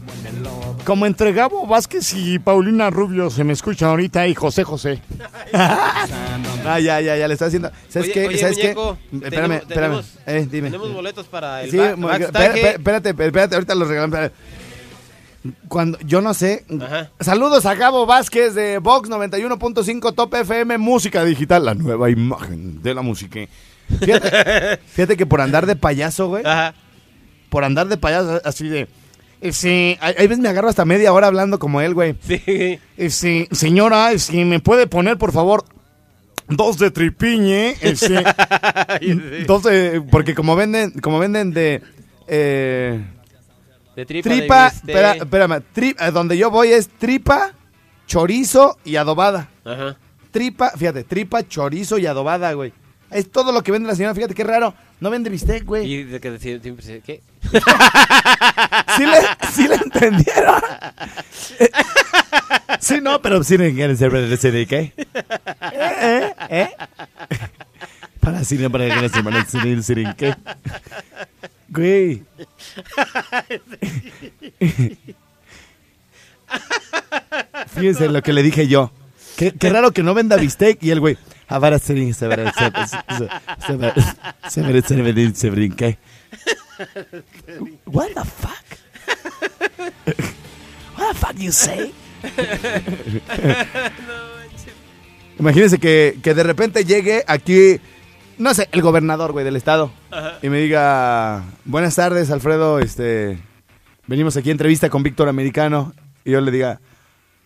Como 0.86 1.06
entre 1.06 1.34
Gabo 1.34 1.68
Vázquez 1.68 2.16
y 2.16 2.40
Paulina 2.40 2.90
Rubio 2.90 3.30
se 3.30 3.44
me 3.44 3.54
escucha 3.54 3.86
ahorita 3.92 4.26
y 4.28 4.34
José 4.34 4.64
José. 4.64 5.04
ah, 5.54 6.80
ya, 6.80 7.00
ya, 7.00 7.16
ya 7.16 7.28
le 7.28 7.34
está 7.36 7.46
haciendo. 7.46 7.70
¿Sabes 7.90 8.06
Oye, 8.10 8.14
qué? 8.14 8.28
oye, 8.28 8.38
¿Sabes 8.40 8.58
muñeco, 8.58 8.98
qué? 9.12 9.18
Espérame, 9.18 9.52
espérame. 9.54 9.68
tenemos- 9.68 10.06
Eh, 10.26 10.48
dime. 10.50 10.72
Tenemos 10.72 10.94
boletos 10.94 11.28
para 11.28 11.62
el 11.64 11.70
Sí, 11.70 11.78
ba- 11.78 11.96
mo- 11.96 12.08
backstage. 12.08 12.34
espé- 12.44 12.56
espé- 12.56 12.76
espérate, 12.76 13.10
espérate, 13.10 13.56
ahorita 13.56 13.76
los 13.76 13.90
espérate. 13.92 14.36
Cuando, 15.68 15.98
yo 16.00 16.22
no 16.22 16.34
sé. 16.34 16.66
Ajá. 16.82 17.12
Saludos 17.20 17.66
a 17.66 17.76
Gabo 17.76 18.06
Vázquez 18.06 18.54
de 18.56 18.80
Vox 18.80 19.10
91.5 19.10 20.16
Top 20.16 20.34
FM 20.34 20.78
Música 20.78 21.24
Digital, 21.24 21.66
la 21.66 21.74
nueva 21.76 22.10
imagen 22.10 22.82
de 22.82 22.94
la 22.94 23.02
música. 23.02 23.40
Fíjate, 24.00 24.78
fíjate 24.88 25.18
que 25.18 25.26
por 25.26 25.42
andar 25.42 25.66
de 25.66 25.76
payaso, 25.76 26.28
güey, 26.30 26.44
Ajá. 26.46 26.74
por 27.50 27.64
andar 27.64 27.88
de 27.88 27.98
payaso 27.98 28.42
así 28.44 28.68
de... 28.68 28.88
eh, 29.42 29.52
Sí, 29.52 29.98
ahí 30.02 30.26
ves 30.28 30.40
me 30.40 30.50
agarro 30.50 30.70
hasta 30.70 30.86
media 30.86 31.14
hora 31.14 31.28
hablando 31.28 31.60
como 31.60 31.82
él, 31.82 31.94
güey. 31.94 32.16
Sí. 32.28 32.42
Eh, 32.48 33.10
sí, 33.10 33.48
señora, 33.52 34.18
si 34.18 34.44
me 34.46 34.60
puede 34.60 34.88
poner, 34.88 35.18
por 35.20 35.32
favor, 35.32 35.64
dos 36.48 36.80
de 36.80 36.90
tripiñe. 36.90 37.76
eh, 37.82 37.96
sí. 37.96 38.16
dos 39.48 39.64
de... 39.64 40.02
Porque 40.10 40.34
como 40.34 40.56
venden, 40.56 40.92
como 41.02 41.20
venden 41.20 41.54
de... 41.54 41.82
eh, 42.28 43.04
De 43.96 44.06
tripa. 44.06 44.30
tripa, 44.30 44.70
de 44.70 44.76
espera, 44.78 45.12
espérame, 45.14 45.64
tri- 45.74 45.96
eh, 46.00 46.12
donde 46.12 46.38
yo 46.38 46.50
voy 46.52 46.70
es 46.74 46.90
tripa, 46.90 47.54
chorizo 48.08 48.78
y 48.84 48.96
adobada. 48.98 49.50
Ajá. 49.64 49.98
tripa, 50.32 50.72
fíjate, 50.72 51.04
tripa, 51.06 51.48
chorizo 51.48 51.98
y 51.98 52.06
adobada, 52.06 52.52
güey. 52.54 52.74
Es 53.12 53.32
todo 53.32 53.52
lo 53.52 53.62
que 53.64 53.72
vende 53.72 53.88
la 53.88 53.96
señora, 53.96 54.14
fíjate 54.16 54.34
qué 54.34 54.44
raro. 54.44 54.74
No 55.00 55.10
vende 55.10 55.30
bistec, 55.30 55.64
güey. 55.64 55.86
Y 55.90 56.04
de 56.04 56.20
que 56.20 56.32
sie- 56.40 56.62
siempre 56.62 57.02
¿qué? 57.02 57.22
¿Sí 58.98 59.06
le, 59.06 59.18
sí 59.54 59.68
le 59.68 59.76
entendieron? 59.76 60.62
Eh, 61.60 61.70
sí, 62.80 63.00
no, 63.02 63.22
pero 63.22 63.44
sí 63.44 63.58
le 63.58 63.68
de 64.52 64.66
qué. 64.66 64.94
¿Eh? 65.72 66.34
¿Eh? 66.50 66.70
Para 68.20 68.44
cine, 68.44 68.70
para 68.70 68.86
que 69.00 69.10
se 69.10 69.22
van 69.22 69.36
a 69.36 69.44
decir 69.44 69.84
sin 69.84 70.14
qué. 70.16 70.36
Güey. 71.76 72.24
Fíjense 77.76 78.08
lo 78.10 78.22
que 78.22 78.34
le 78.34 78.44
dije 78.44 78.68
yo. 78.68 78.92
Qué, 79.38 79.52
qué 79.52 79.70
raro 79.70 79.92
que 79.92 80.04
no 80.04 80.14
venda 80.14 80.36
bistec 80.38 80.82
y 80.84 80.92
el 80.92 81.00
güey. 81.00 81.18
"Ah, 81.48 81.56
se 81.56 81.60
va 81.60 81.68
a 81.68 81.72
hacer- 81.76 82.14
se- 82.18 82.28
se- 82.28 82.30
se 83.68 83.76
va- 83.76 83.78
se 84.50 84.62
va 84.62 84.68
a 84.68 84.72
hacer- 84.80 85.36
se 85.36 85.50
brinque. 85.50 85.98
What 87.86 88.10
the 88.16 88.24
fuck? 88.24 88.66
What 90.98 91.10
the 91.12 91.18
fuck 91.18 91.36
you 91.38 91.52
say? 91.52 91.94
Imagínense 95.40 95.80
que, 95.80 96.18
que 96.24 96.34
de 96.34 96.44
repente 96.44 96.86
llegue 96.86 97.24
aquí, 97.28 97.80
no 98.38 98.54
sé, 98.54 98.70
el 98.72 98.82
gobernador, 98.82 99.34
güey, 99.34 99.44
del 99.44 99.58
estado. 99.58 99.92
Y 100.42 100.50
me 100.50 100.58
diga, 100.60 101.44
buenas 101.64 101.96
tardes, 101.96 102.30
Alfredo, 102.32 102.80
este, 102.80 103.40
venimos 104.08 104.36
aquí 104.38 104.50
a 104.50 104.54
entrevista 104.54 104.90
con 104.90 105.04
Víctor 105.04 105.30
Americano. 105.30 105.94
Y 106.24 106.32
yo 106.32 106.42
le 106.42 106.50
diga, 106.52 106.80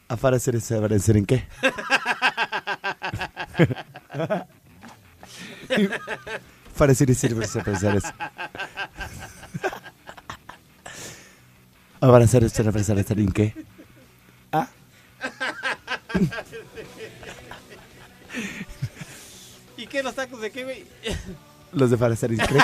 ¿a 0.08 0.16
ese 0.42 0.52
en 1.18 1.26
qué? 1.26 1.46
Parecer 6.78 7.10
parecer 7.62 7.98
eso. 7.98 8.10
Ahora 12.02 12.24
hacer 12.24 12.44
esto 12.44 12.64
representar 12.64 13.20
en 13.20 13.32
qué? 13.32 13.54
¿Ah? 14.52 14.68
¿Y 19.78 19.86
qué 19.88 20.02
los 20.02 20.16
tacos 20.16 20.42
de 20.42 20.50
qué, 20.52 20.64
güey? 20.64 20.86
Los 21.74 21.90
de 21.92 21.98
parecer 21.98 22.32
increíble. 22.32 22.64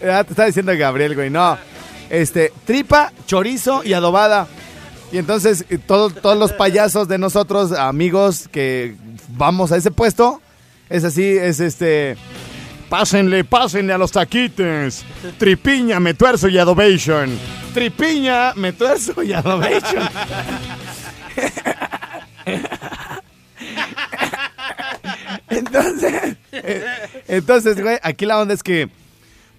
Ya 0.00 0.24
te 0.24 0.30
está 0.32 0.44
diciendo 0.46 0.72
Gabriel, 0.76 1.14
güey. 1.14 1.30
No. 1.30 1.58
Este, 2.10 2.52
tripa, 2.64 3.12
chorizo 3.26 3.82
y 3.84 3.92
adobada. 3.92 4.46
Y 5.12 5.18
entonces, 5.18 5.64
eh, 5.70 5.78
todo- 5.78 6.10
todos 6.10 6.38
los 6.38 6.52
payasos 6.52 7.08
de 7.08 7.18
nosotros, 7.18 7.72
amigos 7.72 8.48
que 8.50 8.94
vamos 9.30 9.72
a 9.72 9.76
ese 9.76 9.90
puesto, 9.90 10.40
es 10.88 11.04
así, 11.04 11.24
es 11.24 11.60
este. 11.60 12.16
Pásenle, 12.88 13.44
pásenle 13.44 13.92
a 13.92 13.98
los 13.98 14.12
taquites. 14.12 15.04
Tripiña, 15.38 16.00
me 16.00 16.14
tuerzo 16.14 16.48
y 16.48 16.56
adobation. 16.56 17.38
Tripiña, 17.74 18.54
me 18.54 18.72
tuerzo 18.72 19.22
y 19.22 19.32
adobation. 19.34 20.08
Entonces, 25.78 26.36
entonces, 27.28 27.82
güey, 27.82 27.98
aquí 28.02 28.26
la 28.26 28.40
onda 28.40 28.54
es 28.54 28.62
que, 28.62 28.88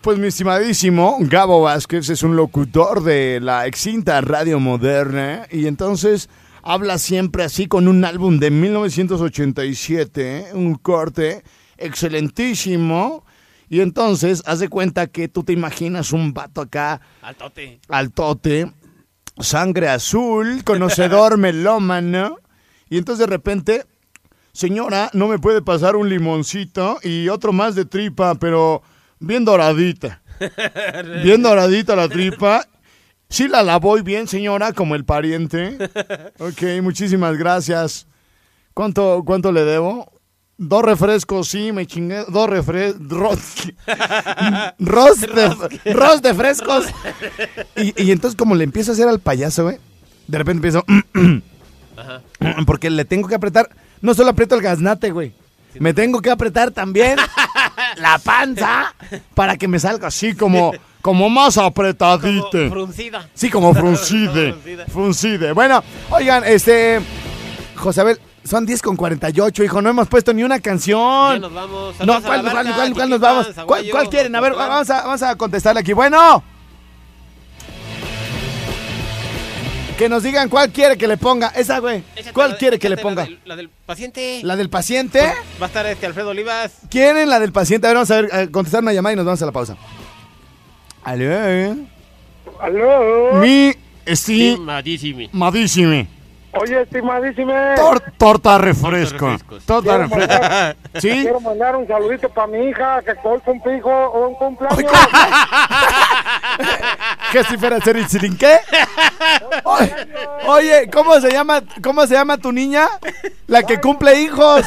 pues 0.01 0.17
mi 0.17 0.27
estimadísimo 0.27 1.17
Gabo 1.21 1.61
Vázquez 1.61 2.09
es 2.09 2.23
un 2.23 2.35
locutor 2.35 3.03
de 3.03 3.39
la 3.41 3.67
extinta 3.67 4.21
radio 4.21 4.59
moderna 4.59 5.45
y 5.51 5.67
entonces 5.67 6.29
habla 6.63 6.97
siempre 6.97 7.43
así 7.43 7.67
con 7.67 7.88
un 7.88 8.03
álbum 8.05 8.39
de 8.39 8.49
1987, 8.51 10.47
un 10.53 10.75
corte 10.75 11.43
excelentísimo. 11.77 13.25
Y 13.71 13.81
entonces, 13.81 14.41
haz 14.47 14.59
de 14.59 14.67
cuenta 14.69 15.07
que 15.07 15.27
tú 15.27 15.43
te 15.43 15.53
imaginas 15.53 16.11
un 16.11 16.33
vato 16.33 16.61
acá 16.61 17.01
Al 17.21 17.35
tote. 17.35 17.79
altote, 17.88 18.71
sangre 19.39 19.89
azul, 19.89 20.63
conocedor 20.63 21.38
melómano. 21.38 22.38
Y 22.89 22.97
entonces 22.97 23.27
de 23.27 23.31
repente, 23.31 23.85
señora, 24.51 25.10
no 25.13 25.27
me 25.27 25.39
puede 25.39 25.62
pasar 25.62 25.96
un 25.96 26.10
limoncito 26.10 27.00
y 27.03 27.29
otro 27.29 27.53
más 27.53 27.75
de 27.75 27.86
tripa, 27.86 28.36
pero 28.36 28.82
bien 29.20 29.46
doradita. 29.46 30.22
Bien 31.24 31.41
doradita 31.41 31.98
la 31.98 32.08
tripa. 32.08 32.65
Sí 33.27 33.48
la 33.48 33.62
lavó 33.62 34.01
bien, 34.01 34.27
señora, 34.27 34.74
como 34.74 34.96
el 34.96 35.06
pariente. 35.06 35.77
Ok, 36.39 36.82
muchísimas 36.82 37.38
gracias. 37.38 38.08
¿Cuánto, 38.74 39.24
cuánto 39.25 39.51
le 39.51 39.65
debo? 39.65 40.13
Dos 40.58 40.84
refrescos, 40.84 41.50
sí, 41.50 41.72
me 41.74 41.86
chingué. 41.86 42.24
Dos 42.29 42.50
refrescos. 42.50 43.01
Ros, 44.79 45.22
de, 45.22 45.94
ros 45.94 46.22
de 46.22 46.34
frescos. 46.34 46.86
Y, 47.75 48.01
y 48.01 48.12
entonces, 48.12 48.38
como 48.38 48.56
le 48.56 48.63
empiezo 48.63 48.91
a 48.91 48.94
hacer 48.94 49.08
al 49.08 49.20
payaso, 49.20 49.63
güey, 49.63 49.77
de 50.27 50.38
repente 50.38 50.68
empiezo. 50.68 50.86
Porque 52.65 52.89
le 52.89 53.06
tengo 53.06 53.27
que 53.27 53.36
apretar. 53.36 53.70
No 54.01 54.13
solo 54.13 54.29
aprieto 54.29 54.56
el 54.56 54.62
gaznate, 54.62 55.12
güey. 55.12 55.34
Me 55.79 55.94
tengo 55.94 56.22
que 56.22 56.32
apretar 56.32 56.72
también 56.72 57.18
la 57.98 58.18
panza 58.20 58.94
para 59.36 59.56
que 59.58 59.68
me 59.68 59.77
salga 59.79 60.08
así 60.08 60.34
como, 60.34 60.74
como 61.01 61.29
más 61.29 61.56
Como 61.56 61.68
apretadito. 61.68 62.70
fruncida. 62.70 63.27
Sí, 63.34 63.50
como 63.50 63.74
fruncide. 63.75 64.56
Fruncide. 64.91 65.51
Bueno, 65.53 65.84
oigan, 66.10 66.44
este. 66.46 67.00
Josabel, 67.75 68.20
son 68.44 68.65
10 68.65 68.82
con 68.82 68.96
48, 68.96 69.63
hijo. 69.63 69.82
No 69.82 69.89
hemos 69.89 70.08
puesto 70.08 70.34
ni 70.34 70.44
una 70.44 70.58
Ya 70.58 70.62
canción. 70.63 71.39
nos 71.39 71.53
vamos. 71.53 71.96
No, 72.00 72.22
¿cuál, 72.22 72.41
cuál, 72.41 72.74
cuál, 72.74 72.94
cuál 72.94 73.10
nos 73.10 73.20
vamos? 73.20 73.48
¿Cuál, 73.65 74.10
quieren? 74.10 74.36
A 74.36 74.41
ver, 74.41 74.53
vamos 74.53 74.89
a, 74.89 75.03
vamos 75.03 75.22
a 75.22 75.36
contestarle 75.36 75.82
aquí. 75.82 75.94
Bueno. 75.94 76.44
Que 80.00 80.08
nos 80.08 80.24
digan 80.24 80.48
cuál 80.48 80.72
quiere 80.72 80.98
que 80.98 81.08
le 81.10 81.18
ponga. 81.18 81.50
Esa, 81.50 81.79
güey. 81.79 82.01
Échate 82.15 82.32
¿Cuál 82.34 82.58
quiere 82.58 82.79
que 82.79 82.88
le 82.89 82.96
la 82.96 83.01
ponga? 83.01 83.24
del- 83.25 83.39
La 83.44 83.56
del 83.58 83.70
paciente. 83.70 84.39
¿La 84.44 84.56
del 84.56 84.70
paciente? 84.70 85.20
Va 85.62 85.65
a 85.65 85.68
estar 85.68 85.86
este 85.88 86.06
Alfredo 86.06 86.29
Olivas. 86.29 86.72
¿Quieren 86.89 87.29
la 87.29 87.38
del 87.38 87.51
paciente? 87.51 87.86
A 87.86 87.89
ver, 87.89 87.96
vamos 87.98 88.12
a 88.12 88.22
ver, 88.22 88.34
a 88.34 88.48
contestar 88.48 88.82
una 88.82 88.94
llamada 88.94 89.12
y 89.13 89.15
nos 89.18 89.25
vamos 89.25 89.41
a 89.41 89.46
la 89.46 89.51
pausa. 89.51 89.75
Aló. 91.03 91.75
Aló. 92.62 93.34
Mi 93.41 93.74
estimadísimo. 94.06 95.22
Estimadísimo. 95.25 96.08
Oye, 96.53 96.82
estimadísime. 96.82 97.75
Tor- 97.75 98.01
torta 98.18 98.58
refresco. 98.58 99.36
Torta 99.65 99.89
Quiero 99.89 100.03
refresco. 100.03 100.34
mandar, 100.41 100.75
¿Sí? 100.96 101.10
quiero 101.22 101.39
mandar 101.41 101.75
un 101.75 101.88
saludito 101.88 102.29
para 102.29 102.48
mi 102.48 102.70
hija 102.70 103.01
que 103.03 103.13
hoy 103.24 103.39
cumplijo 103.41 104.12
un 104.12 104.34
cumpleaños. 104.36 104.91
¿Qué 107.32 107.44
si 107.44 107.58
fuera 107.58 107.79
ser 107.82 107.98
el 107.98 108.08
qué? 108.38 108.60
Oye, 109.63 109.96
oye, 110.48 110.89
¿cómo 110.91 111.20
se 111.22 111.29
llama, 111.32 111.62
cómo 111.84 112.08
se 112.08 112.15
llama 112.15 112.38
tu 112.38 112.51
niña? 112.51 112.88
La 113.46 113.62
que 113.63 113.79
cumple 113.79 114.20
hijos. 114.20 114.65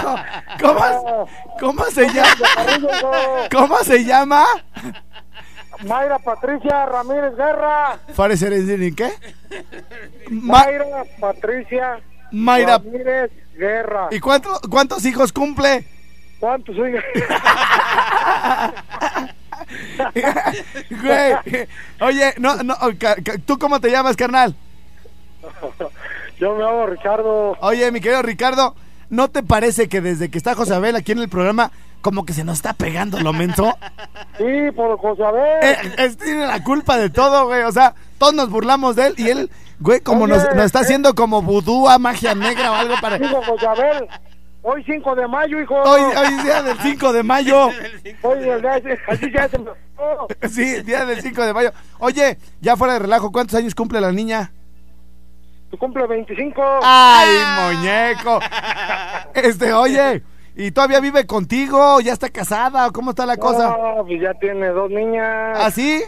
¿Cómo, 0.00 0.16
cómo, 0.60 1.28
cómo 1.58 1.84
se 1.86 2.08
llama? 2.08 2.36
¿Cómo 3.50 3.78
se 3.78 4.04
llama? 4.04 4.44
Mayra 5.86 6.18
Patricia 6.18 6.86
Ramírez 6.86 7.34
Guerra. 7.36 7.98
¿Parece 8.16 8.46
el 8.48 8.94
qué? 8.94 9.10
Ma- 10.30 10.64
Mayra 10.64 11.04
Patricia 11.20 12.00
Mayra. 12.32 12.78
Ramírez 12.78 13.30
Guerra. 13.56 14.08
¿Y 14.10 14.20
cuánto- 14.20 14.60
cuántos 14.70 15.04
hijos 15.06 15.32
cumple? 15.32 15.84
¿Cuántos 16.38 16.76
oiga? 16.78 17.02
Güey. 21.02 21.66
Oye, 22.00 22.34
no, 22.38 22.56
no, 22.62 22.74
ca- 22.98 23.16
¿tú 23.44 23.58
cómo 23.58 23.80
te 23.80 23.90
llamas, 23.90 24.16
carnal? 24.16 24.54
Yo 26.38 26.54
me 26.54 26.62
llamo 26.64 26.86
Ricardo. 26.86 27.56
Oye, 27.60 27.90
mi 27.92 28.00
querido 28.00 28.22
Ricardo, 28.22 28.74
¿no 29.10 29.28
te 29.28 29.42
parece 29.42 29.88
que 29.88 30.00
desde 30.00 30.30
que 30.30 30.38
está 30.38 30.54
Josabel 30.54 30.96
aquí 30.96 31.12
en 31.12 31.18
el 31.18 31.28
programa, 31.28 31.70
como 32.00 32.24
que 32.24 32.32
se 32.32 32.44
nos 32.44 32.58
está 32.58 32.72
pegando 32.72 33.20
lo 33.20 33.32
menso? 33.32 33.76
Sí, 34.38 34.70
por 34.74 34.98
Josabel. 34.98 35.62
Eh, 35.62 35.76
él 35.98 36.16
tiene 36.16 36.46
la 36.46 36.62
culpa 36.62 36.96
de 36.96 37.10
todo, 37.10 37.46
güey. 37.46 37.62
O 37.62 37.72
sea, 37.72 37.94
todos 38.18 38.34
nos 38.34 38.50
burlamos 38.50 38.96
de 38.96 39.08
él 39.08 39.14
y 39.18 39.28
él, 39.28 39.50
güey, 39.78 40.00
como 40.00 40.24
Oye, 40.24 40.34
nos, 40.34 40.54
nos 40.54 40.64
está 40.64 40.80
eh. 40.80 40.82
haciendo 40.82 41.14
como 41.14 41.42
vudú 41.42 41.88
a 41.88 41.98
magia 41.98 42.34
negra 42.34 42.72
o 42.72 42.74
algo 42.74 42.94
para... 43.00 43.18
Digo 43.18 43.42
Josabel. 43.42 44.08
Hoy 44.62 44.84
5 44.84 45.14
de 45.14 45.26
mayo, 45.26 45.60
hijo. 45.60 45.74
Hoy, 45.74 46.00
hoy 46.02 46.34
es 46.34 46.44
día 46.44 46.62
del 46.62 46.78
5 46.78 47.12
de 47.14 47.22
mayo. 47.22 47.68
Hoy 48.22 48.38
así 49.08 49.32
ya 49.32 49.48
se 49.48 49.58
me... 49.58 49.70
Oh, 49.96 50.28
Sí, 50.48 50.82
día 50.82 51.06
del 51.06 51.22
5 51.22 51.46
de 51.46 51.54
mayo. 51.54 51.72
Oye, 51.98 52.38
ya 52.60 52.76
fuera 52.76 52.94
de 52.94 52.98
relajo, 53.00 53.32
¿cuántos 53.32 53.56
años 53.58 53.74
cumple 53.74 54.00
la 54.00 54.12
niña? 54.12 54.52
Tu 55.70 55.78
cumple 55.78 56.06
25. 56.06 56.62
¡Ay, 56.82 57.74
muñeco! 57.74 58.40
Este, 59.34 59.72
oye, 59.72 60.22
¿y 60.56 60.70
todavía 60.70 61.00
vive 61.00 61.26
contigo? 61.26 62.00
¿Ya 62.00 62.12
está 62.12 62.28
casada? 62.28 62.86
¿O 62.88 62.92
¿Cómo 62.92 63.10
está 63.10 63.26
la 63.26 63.36
cosa? 63.36 63.68
No, 63.76 64.04
pues 64.06 64.20
ya 64.20 64.34
tiene 64.34 64.68
dos 64.68 64.90
niñas. 64.90 65.58
¿Así? 65.58 66.02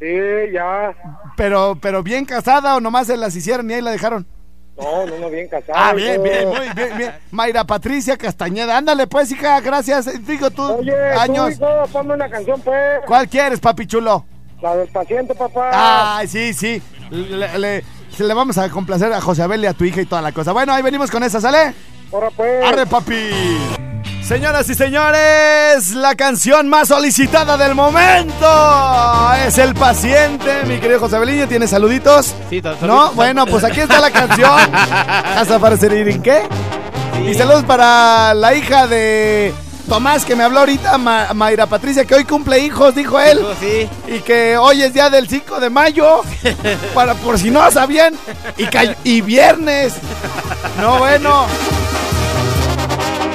Sí, 0.00 0.06
ya. 0.52 0.94
Pero, 1.36 1.78
pero 1.80 2.02
bien 2.02 2.24
casada 2.24 2.76
o 2.76 2.80
nomás 2.80 3.06
se 3.06 3.16
las 3.16 3.34
hicieron 3.36 3.70
y 3.70 3.74
ahí 3.74 3.80
la 3.82 3.90
dejaron. 3.92 4.26
No, 4.76 5.06
no, 5.06 5.18
no, 5.18 5.30
bien 5.30 5.48
casado. 5.48 5.74
Ah, 5.76 5.92
bien, 5.92 6.22
bien, 6.22 6.48
muy 6.48 6.68
bien, 6.74 6.96
bien. 6.96 7.12
Mayra 7.30 7.62
Patricia 7.64 8.16
Castañeda, 8.16 8.76
ándale 8.78 9.06
pues, 9.06 9.30
hija, 9.30 9.60
gracias. 9.60 10.26
Digo 10.26 10.50
tú, 10.50 10.62
Oye, 10.62 10.94
años. 11.12 11.58
tú, 11.58 11.64
hijo, 11.64 11.86
ponme 11.92 12.14
una 12.14 12.28
canción, 12.28 12.60
pues. 12.62 13.00
¿Cuál 13.06 13.28
quieres, 13.28 13.60
papi 13.60 13.86
chulo? 13.86 14.24
La 14.62 14.74
del 14.76 14.88
paciente, 14.88 15.34
papá. 15.34 16.16
Ay, 16.18 16.26
sí, 16.26 16.52
sí. 16.54 16.82
Le, 17.10 17.58
le- 17.58 17.84
le 18.18 18.34
vamos 18.34 18.56
a 18.58 18.68
complacer 18.70 19.12
a 19.12 19.20
José 19.20 19.42
Abel 19.42 19.62
y 19.62 19.66
a 19.66 19.72
tu 19.74 19.84
hija 19.84 20.00
y 20.00 20.06
toda 20.06 20.22
la 20.22 20.32
cosa. 20.32 20.52
Bueno, 20.52 20.72
ahí 20.72 20.82
venimos 20.82 21.10
con 21.10 21.22
esa, 21.22 21.40
¿sale? 21.40 21.74
Ahora, 22.12 22.30
pues. 22.36 22.64
Arre, 22.64 22.86
papi. 22.86 23.30
Señoras 24.22 24.68
y 24.70 24.74
señores, 24.74 25.90
la 25.94 26.14
canción 26.14 26.68
más 26.68 26.88
solicitada 26.88 27.56
del 27.56 27.74
momento 27.74 29.32
es 29.46 29.58
El 29.58 29.74
Paciente. 29.74 30.62
Mi 30.66 30.78
querido 30.78 31.00
José 31.00 31.16
Abeliño, 31.16 31.48
¿tiene 31.48 31.66
saluditos? 31.66 32.34
Sí, 32.48 32.62
tan- 32.62 32.76
No, 32.82 33.10
bueno, 33.12 33.46
pues 33.46 33.64
aquí 33.64 33.80
está 33.80 34.00
la 34.00 34.10
canción. 34.10 34.50
¿Hasta 34.74 35.56
aparecer 35.56 35.92
ir 35.92 36.08
en 36.08 36.22
qué? 36.22 36.42
Sí. 37.16 37.30
Y 37.30 37.34
saludos 37.34 37.64
para 37.64 38.32
la 38.34 38.54
hija 38.54 38.86
de 38.86 39.52
Tomás 39.88 40.24
que 40.24 40.36
me 40.36 40.44
habló 40.44 40.60
ahorita, 40.60 40.96
Ma- 40.98 41.34
Mayra 41.34 41.66
Patricia, 41.66 42.04
que 42.04 42.14
hoy 42.14 42.24
cumple 42.24 42.60
hijos, 42.60 42.94
dijo 42.94 43.18
él. 43.20 43.44
Sí. 43.60 43.88
Y 44.06 44.20
que 44.20 44.56
hoy 44.56 44.82
es 44.82 44.94
día 44.94 45.10
del 45.10 45.28
5 45.28 45.58
de 45.60 45.68
mayo. 45.68 46.22
Para, 46.94 47.14
por 47.14 47.38
si 47.38 47.50
no 47.50 47.68
sabían. 47.72 48.14
Y, 48.56 48.66
y 49.04 49.20
viernes. 49.20 49.94
No, 50.80 50.98
bueno. 50.98 51.46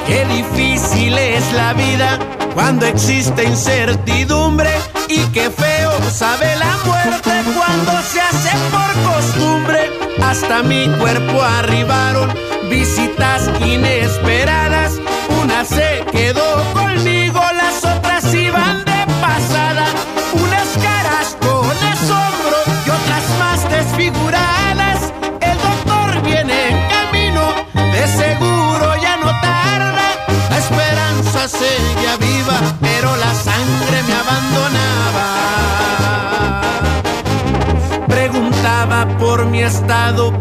Qué 0.08 0.24
difícil 0.24 1.18
es 1.18 1.52
la 1.52 1.74
vida 1.74 2.18
cuando 2.54 2.86
existe 2.86 3.44
incertidumbre 3.44 4.70
y 5.08 5.20
qué 5.34 5.50
feo 5.50 5.92
sabe 6.10 6.56
la 6.56 6.76
muerte 6.86 7.30
cuando 7.54 7.92
se 8.02 8.20
hace 8.20 8.50
por 8.70 9.12
costumbre. 9.12 9.90
Hasta 10.22 10.62
mi 10.62 10.88
cuerpo 10.98 11.42
arribaron 11.42 12.32
visitas 12.70 13.50
inesperadas. 13.64 14.67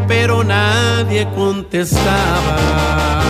Pero 0.07 0.43
nadie 0.43 1.27
contestaba. 1.35 3.26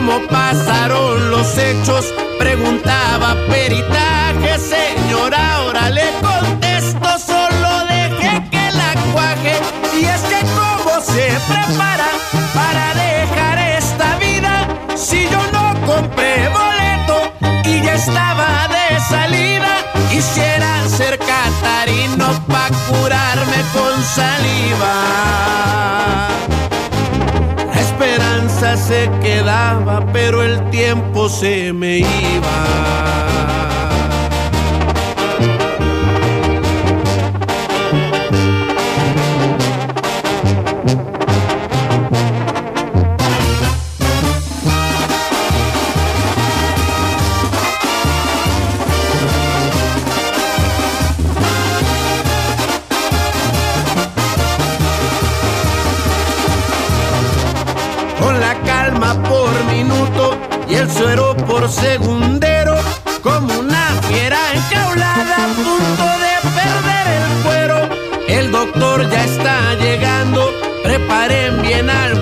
¿Cómo 0.00 0.20
pasaron 0.28 1.30
los 1.30 1.58
hechos? 1.58 2.06
Preguntaba 2.38 3.34
peritaje, 3.48 4.58
señora, 4.58 5.56
ahora 5.56 5.90
le 5.90 6.10
contesto, 6.22 7.18
solo 7.18 7.86
deje 7.88 8.42
que 8.50 8.70
la 8.72 8.94
cuaje. 9.12 9.54
Y 10.00 10.04
es 10.04 10.20
que 10.22 10.40
cómo 10.54 11.00
se 11.02 11.36
prepara 11.48 12.08
para 12.54 12.94
dejar 12.94 13.58
esta 13.78 14.16
vida 14.16 14.68
si 14.96 15.28
yo 15.28 15.40
no 15.52 15.74
compré 15.86 16.48
boleto 16.48 17.32
y 17.64 17.82
ya 17.82 17.94
estaba 17.94 18.68
de 18.68 19.00
salida. 19.00 19.76
Quisiera 20.10 20.88
ser 20.88 21.18
catarino 21.18 22.26
pa' 22.48 22.70
curarme 22.88 23.60
con 23.74 24.02
saliva. 24.02 25.50
Se 28.76 29.10
quedaba, 29.20 30.04
pero 30.12 30.42
el 30.42 30.70
tiempo 30.70 31.28
se 31.28 31.72
me 31.72 31.98
iba. 31.98 32.80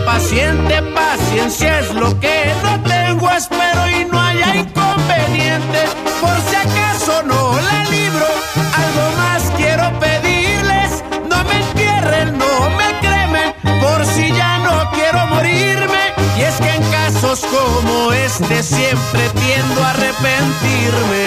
Paciente, 0.04 0.82
paciencia 0.94 1.80
es 1.80 1.92
lo 1.94 2.18
que 2.20 2.52
no 2.62 2.80
tengo, 2.82 3.28
espero 3.30 3.88
y 3.88 4.04
no 4.04 4.20
haya 4.20 4.54
inconveniente, 4.56 5.80
por 6.20 6.36
si 6.48 6.56
acaso 6.56 7.22
no 7.24 7.58
la 7.60 7.84
libro, 7.90 8.26
algo 8.54 9.16
más 9.16 9.42
quiero 9.56 9.98
pedirles, 9.98 11.02
no 11.28 11.42
me 11.44 11.56
entierren, 11.56 12.38
no 12.38 12.70
me 12.70 13.00
cremen, 13.00 13.52
por 13.80 14.06
si 14.06 14.32
ya 14.32 14.58
no 14.58 14.90
quiero 14.92 15.26
morirme. 15.26 16.14
Y 16.38 16.42
es 16.42 16.54
que 16.56 16.70
en 16.70 16.82
casos 16.90 17.40
como 17.40 18.12
este 18.12 18.62
siempre 18.62 19.28
tiendo 19.30 19.82
a 19.82 19.90
arrepentirme. 19.90 21.26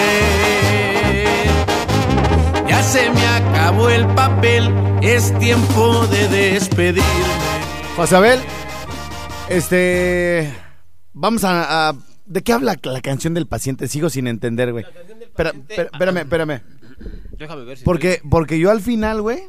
Ya 2.66 2.82
se 2.82 3.10
me 3.10 3.26
acabó 3.26 3.90
el 3.90 4.06
papel, 4.14 4.72
es 5.02 5.38
tiempo 5.38 6.06
de 6.06 6.28
despedirme. 6.28 7.61
José 8.02 8.16
Abel, 8.16 8.40
este. 9.48 10.52
Vamos 11.12 11.44
a. 11.44 11.90
a- 11.90 11.96
¿De 12.26 12.42
qué 12.42 12.52
habla 12.52 12.76
la 12.82 13.00
canción 13.00 13.32
del 13.32 13.46
paciente? 13.46 13.86
Sigo 13.86 14.10
sin 14.10 14.26
entender, 14.26 14.72
güey. 14.72 14.84
Espera, 15.20 15.52
espérame, 15.68 16.16
espérame. 16.18 16.62
Déjame 17.38 17.62
ver 17.62 17.78
si 17.78 17.84
Porque, 17.84 18.20
porque 18.28 18.58
yo 18.58 18.72
al 18.72 18.80
final, 18.80 19.22
güey, 19.22 19.44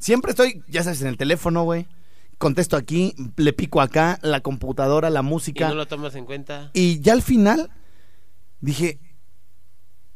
siempre 0.00 0.30
estoy, 0.32 0.64
ya 0.66 0.82
sabes, 0.82 1.02
en 1.02 1.06
el 1.06 1.16
teléfono, 1.16 1.62
güey. 1.62 1.86
Contesto 2.38 2.76
aquí, 2.76 3.14
le 3.36 3.52
pico 3.52 3.80
acá, 3.80 4.18
la 4.22 4.40
computadora, 4.40 5.08
la 5.08 5.20
y 5.20 5.22
música. 5.22 5.68
no 5.68 5.76
lo 5.76 5.86
tomas 5.86 6.16
en 6.16 6.24
cuenta. 6.24 6.72
Y 6.74 6.98
ya 6.98 7.12
al 7.12 7.22
final 7.22 7.70
dije, 8.60 8.98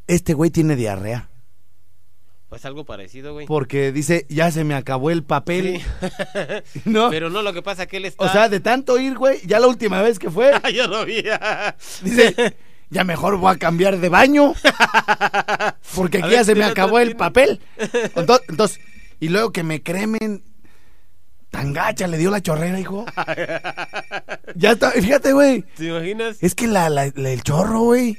este 0.08 0.34
güey 0.34 0.50
tiene 0.50 0.74
diarrea. 0.74 1.30
Pues 2.52 2.66
algo 2.66 2.84
parecido, 2.84 3.32
güey. 3.32 3.46
Porque 3.46 3.92
dice, 3.92 4.26
ya 4.28 4.50
se 4.50 4.62
me 4.62 4.74
acabó 4.74 5.10
el 5.10 5.22
papel. 5.24 5.80
Sí. 6.70 6.82
¿No? 6.84 7.08
Pero 7.08 7.30
no, 7.30 7.40
lo 7.40 7.54
que 7.54 7.62
pasa 7.62 7.86
que 7.86 7.96
él 7.96 8.04
está... 8.04 8.22
O 8.22 8.28
sea, 8.28 8.50
de 8.50 8.60
tanto 8.60 8.98
ir, 9.00 9.16
güey, 9.16 9.40
ya 9.46 9.58
la 9.58 9.68
última 9.68 10.02
vez 10.02 10.18
que 10.18 10.30
fue, 10.30 10.52
Yo 10.74 10.86
lo 10.86 11.06
vi. 11.06 11.24
dice, 12.02 12.54
ya 12.90 13.04
mejor 13.04 13.38
voy 13.38 13.54
a 13.54 13.58
cambiar 13.58 13.96
de 14.00 14.10
baño. 14.10 14.52
Porque 15.94 16.18
aquí 16.18 16.28
ver, 16.28 16.36
ya 16.40 16.44
se 16.44 16.54
me 16.54 16.64
acabó 16.64 16.98
el 16.98 17.16
papel. 17.16 17.58
Entonces, 18.14 18.46
entonces, 18.50 18.80
y 19.18 19.30
luego 19.30 19.50
que 19.50 19.62
me 19.62 19.82
cremen. 19.82 20.44
Tan 21.50 21.72
gacha 21.72 22.06
le 22.06 22.18
dio 22.18 22.30
la 22.30 22.42
chorrera, 22.42 22.78
hijo. 22.78 23.06
ya 24.56 24.72
está, 24.72 24.90
fíjate, 24.90 25.32
güey. 25.32 25.62
¿Te 25.74 25.86
imaginas? 25.86 26.36
Es 26.42 26.54
que 26.54 26.66
la, 26.66 26.90
la- 26.90 27.10
la- 27.14 27.30
el 27.30 27.42
chorro, 27.42 27.80
güey. 27.80 28.18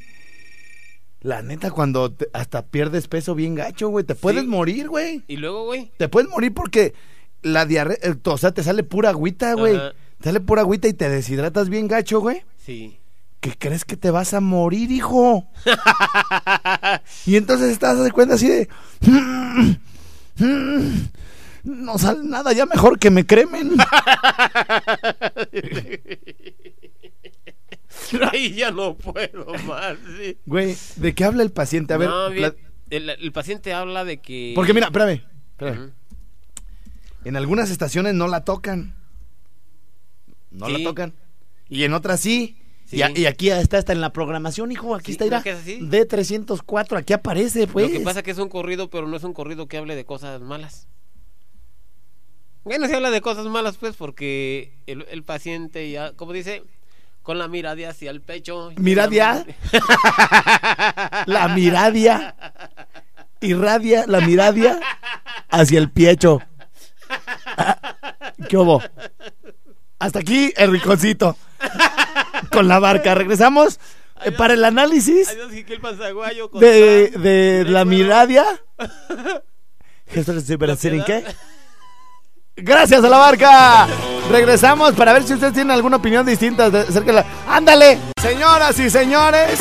La 1.24 1.42
neta, 1.42 1.72
cuando 1.72 2.12
te- 2.12 2.28
hasta 2.34 2.66
pierdes 2.68 3.08
peso 3.08 3.34
bien 3.34 3.56
gacho, 3.56 3.88
güey. 3.90 4.04
Te 4.06 4.14
puedes 4.16 4.46
morir, 4.46 4.90
güey. 4.90 5.24
Y 5.28 5.38
luego, 5.38 5.66
güey. 5.66 5.92
Te 5.98 6.08
puedes 6.10 6.30
morir 6.30 6.54
porque 6.54 6.94
la 7.42 7.66
diarrea, 7.66 7.98
eh, 8.02 8.16
o 8.24 8.38
sea, 8.38 8.52
te 8.52 8.62
sale 8.64 8.84
pura 8.84 9.10
agüita, 9.10 9.54
güey. 9.54 9.76
Ajá. 9.78 9.94
Te 10.20 10.26
sale 10.26 10.40
pura 10.42 10.62
agüita 10.62 10.88
y 10.88 10.94
te 10.94 11.10
deshidratas 11.10 11.70
bien 11.70 11.88
gacho, 11.88 12.20
güey. 12.20 12.44
Sí. 12.66 13.00
que 13.42 13.52
crees 13.58 13.84
que 13.84 13.98
te 13.98 14.10
vas 14.10 14.34
a 14.34 14.40
morir, 14.40 14.90
hijo. 14.92 15.46
y 17.26 17.36
entonces 17.36 17.72
estás 17.72 18.02
de 18.02 18.10
cuenta 18.12 18.36
así 18.36 18.48
de... 18.48 18.70
"Mm, 19.02 19.72
mm, 20.46 21.10
no 21.64 21.98
sale 21.98 22.24
nada, 22.24 22.54
ya 22.54 22.66
mejor 22.66 22.98
que 23.00 23.10
me 23.12 23.26
cremen. 23.26 23.72
Ay, 28.32 28.54
ya 28.54 28.72
no 28.72 28.96
puedo 28.98 29.46
más. 29.66 29.98
sí. 30.20 30.38
Güey, 30.46 30.76
¿de 30.98 31.14
qué 31.16 31.24
habla 31.26 31.44
el 31.44 31.52
paciente? 31.52 31.94
A 31.94 31.98
ver, 31.98 32.10
No, 32.10 32.30
bien, 32.30 32.52
pla- 32.52 32.62
el, 32.90 33.10
el 33.10 33.32
paciente 33.32 33.74
habla 33.74 34.04
de 34.06 34.18
que. 34.22 34.54
porque 34.56 34.74
mira, 34.74 34.88
espérame, 34.88 35.24
espérame. 35.52 35.92
En 37.26 37.36
algunas 37.38 37.70
estaciones 37.70 38.14
no 38.14 38.28
la 38.28 38.44
tocan. 38.44 38.96
No 40.52 40.68
la 40.70 40.84
tocan. 40.84 41.14
Y 41.70 41.84
en 41.84 41.94
otras 41.94 42.20
sí. 42.20 42.58
Sí. 42.86 42.98
Y, 42.98 43.02
a- 43.02 43.12
y 43.18 43.26
aquí 43.26 43.50
está 43.50 43.78
hasta 43.78 43.94
en 43.94 44.02
la 44.02 44.12
programación, 44.12 44.72
hijo. 44.72 44.94
Aquí 44.94 45.08
Sí, 45.08 45.12
está, 45.14 45.26
¿no 45.26 45.30
mira. 45.32 45.42
que 45.44 45.50
es 45.52 45.58
así? 45.58 45.80
D304, 45.80 46.98
aquí 46.98 47.14
aparece, 47.14 47.66
pues. 47.66 47.90
Lo 47.92 47.98
que 48.00 48.04
pasa 48.04 48.20
es 48.20 48.26
que 48.26 48.32
es 48.32 48.38
un 48.38 48.50
corrido, 48.50 48.90
pero 48.90 49.08
no 49.08 49.16
es 49.16 49.24
un 49.24 49.34
corrido 49.34 49.68
que 49.68 49.78
hable 49.78 49.96
de 49.96 50.06
cosas 50.06 50.42
malas. 50.42 50.88
Bueno, 52.66 52.88
se 52.88 52.96
habla 52.96 53.10
de 53.10 53.22
cosas 53.22 53.46
malas, 53.48 53.78
pues, 53.78 53.96
porque 53.96 54.74
el, 54.86 55.06
el 55.10 55.24
paciente 55.24 55.90
ya, 55.92 56.14
como 56.14 56.32
dice, 56.34 56.64
con 57.24 57.40
la 57.40 57.48
mirada 57.48 57.90
hacia 57.90 58.12
el 58.12 58.22
pecho. 58.22 58.72
¿Miradia? 58.76 59.46
La 61.26 61.48
miradia. 61.48 62.36
Irradia 63.40 64.06
la 64.08 64.22
miradia 64.22 64.80
hacia 65.50 65.78
el 65.78 65.92
piecho. 65.92 66.42
¿Qué 68.48 68.56
hubo? 68.58 68.82
Hasta 70.00 70.20
aquí 70.20 70.54
el 70.56 70.72
rinconcito. 70.72 71.36
Con 72.52 72.70
la 72.70 72.80
barca. 72.80 73.16
Regresamos 73.16 73.80
eh, 74.24 74.32
para 74.32 74.54
el 74.54 74.64
análisis 74.64 75.28
Adiós, 75.28 75.52
de, 76.60 77.10
Fran. 77.12 77.24
de 77.24 77.66
la 77.68 77.86
miradia. 77.86 78.46
De 80.14 80.58
Brasil, 80.58 80.94
¿en 80.94 81.04
qué? 81.06 81.24
Gracias 82.56 83.04
a 83.04 83.10
la 83.10 83.18
barca. 83.18 83.88
Regresamos 84.30 84.94
para 84.94 85.12
ver 85.14 85.24
si 85.24 85.34
ustedes 85.34 85.54
tienen 85.54 85.72
alguna 85.72 85.98
opinión 85.98 86.26
distinta 86.26 86.68
acerca 86.68 87.06
de 87.06 87.14
la. 87.14 87.26
¡Ándale! 87.48 87.98
Señoras 88.22 88.78
y 88.80 88.90
señores. 88.90 89.60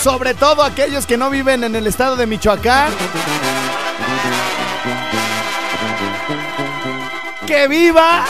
Sobre 0.00 0.34
todo 0.34 0.62
aquellos 0.62 1.04
que 1.04 1.16
no 1.16 1.30
viven 1.30 1.64
en 1.64 1.74
el 1.74 1.86
estado 1.88 2.14
de 2.14 2.26
Michoacán. 2.26 2.92
¡Que 7.44 7.66
viva 7.66 8.24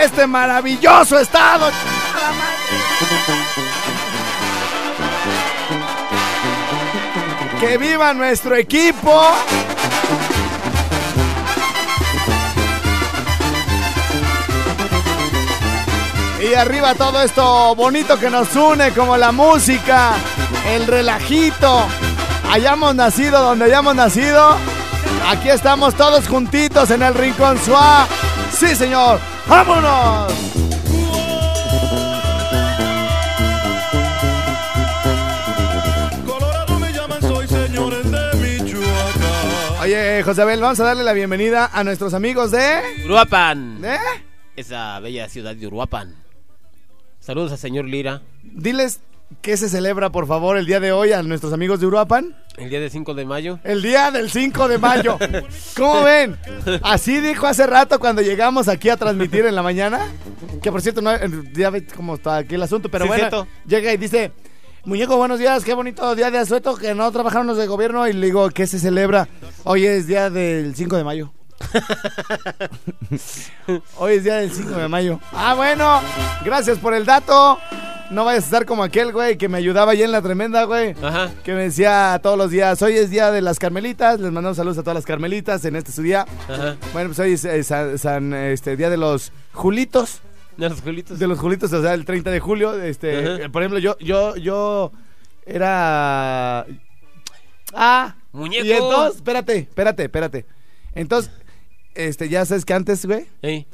este 0.00 0.26
maravilloso 0.26 1.18
estado! 1.18 1.70
¡Que 7.60 7.76
viva 7.76 8.14
nuestro 8.14 8.56
equipo! 8.56 9.34
Y 16.40 16.54
arriba 16.54 16.94
todo 16.94 17.20
esto 17.20 17.74
bonito 17.74 18.18
que 18.18 18.30
nos 18.30 18.56
une, 18.56 18.92
como 18.92 19.16
la 19.18 19.30
música, 19.30 20.14
el 20.68 20.86
relajito. 20.86 21.86
Hayamos 22.50 22.94
nacido 22.94 23.42
donde 23.42 23.66
hayamos 23.66 23.94
nacido. 23.94 24.56
Aquí 25.28 25.50
estamos 25.50 25.94
todos 25.94 26.26
juntitos 26.26 26.90
en 26.90 27.02
el 27.02 27.12
Rincón 27.14 27.58
Suá. 27.58 28.08
Sí, 28.52 28.74
señor. 28.74 29.20
¡Vámonos! 29.46 30.32
Colorado 36.26 36.78
me 36.78 36.92
llaman, 36.92 37.20
soy 37.20 37.48
señores 37.48 38.10
de 38.10 38.36
Michoacán. 38.36 39.82
Oye, 39.82 40.22
José 40.22 40.42
Abel, 40.42 40.60
vamos 40.60 40.80
a 40.80 40.84
darle 40.84 41.04
la 41.04 41.12
bienvenida 41.12 41.70
a 41.72 41.84
nuestros 41.84 42.14
amigos 42.14 42.50
de... 42.50 42.80
Uruapan. 43.04 43.84
¿Eh? 43.84 43.98
Esa 44.56 44.98
bella 45.00 45.28
ciudad 45.28 45.54
de 45.54 45.66
Uruapan. 45.66 46.29
Saludos 47.30 47.52
al 47.52 47.58
señor 47.58 47.84
Lira. 47.84 48.22
Diles 48.42 48.98
qué 49.40 49.56
se 49.56 49.68
celebra, 49.68 50.10
por 50.10 50.26
favor, 50.26 50.56
el 50.56 50.66
día 50.66 50.80
de 50.80 50.90
hoy 50.90 51.12
a 51.12 51.22
nuestros 51.22 51.52
amigos 51.52 51.78
de 51.78 51.86
Uruapan. 51.86 52.34
El 52.56 52.70
día 52.70 52.80
de 52.80 52.90
5 52.90 53.14
de 53.14 53.24
mayo. 53.24 53.60
El 53.62 53.82
día 53.82 54.10
del 54.10 54.28
5 54.32 54.66
de 54.66 54.78
mayo. 54.78 55.16
¿Cómo 55.76 56.02
ven? 56.02 56.36
Así 56.82 57.20
dijo 57.20 57.46
hace 57.46 57.68
rato 57.68 58.00
cuando 58.00 58.20
llegamos 58.20 58.66
aquí 58.66 58.88
a 58.88 58.96
transmitir 58.96 59.46
en 59.46 59.54
la 59.54 59.62
mañana. 59.62 60.08
Que 60.60 60.72
por 60.72 60.82
cierto, 60.82 61.02
no, 61.02 61.12
ya 61.52 61.70
ves 61.70 61.84
cómo 61.94 62.16
está 62.16 62.38
aquí 62.38 62.56
el 62.56 62.64
asunto, 62.64 62.88
pero 62.90 63.04
Sí, 63.04 63.08
bueno, 63.10 63.20
cierto. 63.28 63.46
llega 63.64 63.92
y 63.92 63.96
dice, 63.96 64.32
muñeco, 64.84 65.16
buenos 65.16 65.38
días, 65.38 65.64
qué 65.64 65.74
bonito 65.74 66.16
día 66.16 66.32
de 66.32 66.38
asueto, 66.38 66.74
que 66.74 66.96
no 66.96 67.12
trabajaron 67.12 67.46
los 67.46 67.58
de 67.58 67.68
gobierno. 67.68 68.08
Y 68.08 68.12
le 68.12 68.26
digo, 68.26 68.50
¿qué 68.50 68.66
se 68.66 68.80
celebra? 68.80 69.28
Hoy 69.62 69.86
es 69.86 70.08
día 70.08 70.30
del 70.30 70.74
5 70.74 70.96
de 70.96 71.04
mayo. 71.04 71.32
Hoy 73.96 74.14
es 74.14 74.24
día 74.24 74.36
del 74.36 74.50
5 74.50 74.70
de 74.70 74.88
mayo. 74.88 75.20
Ah, 75.32 75.52
bueno, 75.54 76.00
gracias 76.44 76.78
por 76.78 76.94
el 76.94 77.04
dato. 77.04 77.58
No 78.10 78.24
vayas 78.24 78.44
a 78.44 78.46
estar 78.46 78.64
como 78.66 78.82
aquel, 78.82 79.12
güey, 79.12 79.38
que 79.38 79.48
me 79.48 79.58
ayudaba 79.58 79.92
allá 79.92 80.04
en 80.04 80.10
la 80.10 80.20
tremenda, 80.20 80.64
güey. 80.64 80.96
Ajá. 81.00 81.30
Que 81.44 81.54
me 81.54 81.62
decía 81.62 82.18
todos 82.22 82.36
los 82.36 82.50
días, 82.50 82.82
hoy 82.82 82.94
es 82.94 83.10
día 83.10 83.30
de 83.30 83.40
las 83.40 83.60
carmelitas. 83.60 84.18
Les 84.18 84.32
mandamos 84.32 84.56
saludos 84.56 84.78
a 84.78 84.82
todas 84.82 84.96
las 84.96 85.06
carmelitas 85.06 85.64
en 85.64 85.76
este 85.76 85.92
su 85.92 86.02
día. 86.02 86.26
Ajá. 86.48 86.76
Bueno, 86.92 87.10
pues 87.10 87.20
hoy 87.20 87.34
es 87.34 87.44
eh, 87.44 87.62
San, 87.62 87.96
San, 87.98 88.34
este, 88.34 88.76
día 88.76 88.90
de 88.90 88.96
los 88.96 89.30
Julitos. 89.52 90.22
De 90.56 90.68
los 90.68 90.80
Julitos. 90.80 91.20
De 91.20 91.28
los 91.28 91.38
Julitos, 91.38 91.72
o 91.72 91.82
sea, 91.82 91.94
el 91.94 92.04
30 92.04 92.30
de 92.30 92.40
julio. 92.40 92.74
Este, 92.82 93.44
eh, 93.44 93.48
por 93.48 93.62
ejemplo, 93.62 93.78
yo, 93.78 93.96
yo, 93.98 94.34
yo 94.36 94.90
era. 95.46 96.66
Ah, 97.72 98.16
Muñeco. 98.32 98.66
Y 98.66 98.72
entonces, 98.72 99.16
espérate, 99.16 99.58
espérate, 99.58 100.04
espérate. 100.04 100.46
Entonces, 100.94 101.30
este, 101.94 102.28
ya 102.28 102.44
sabes 102.44 102.64
que 102.64 102.74
antes, 102.74 103.04
güey, 103.06 103.26
Ey, 103.42 103.66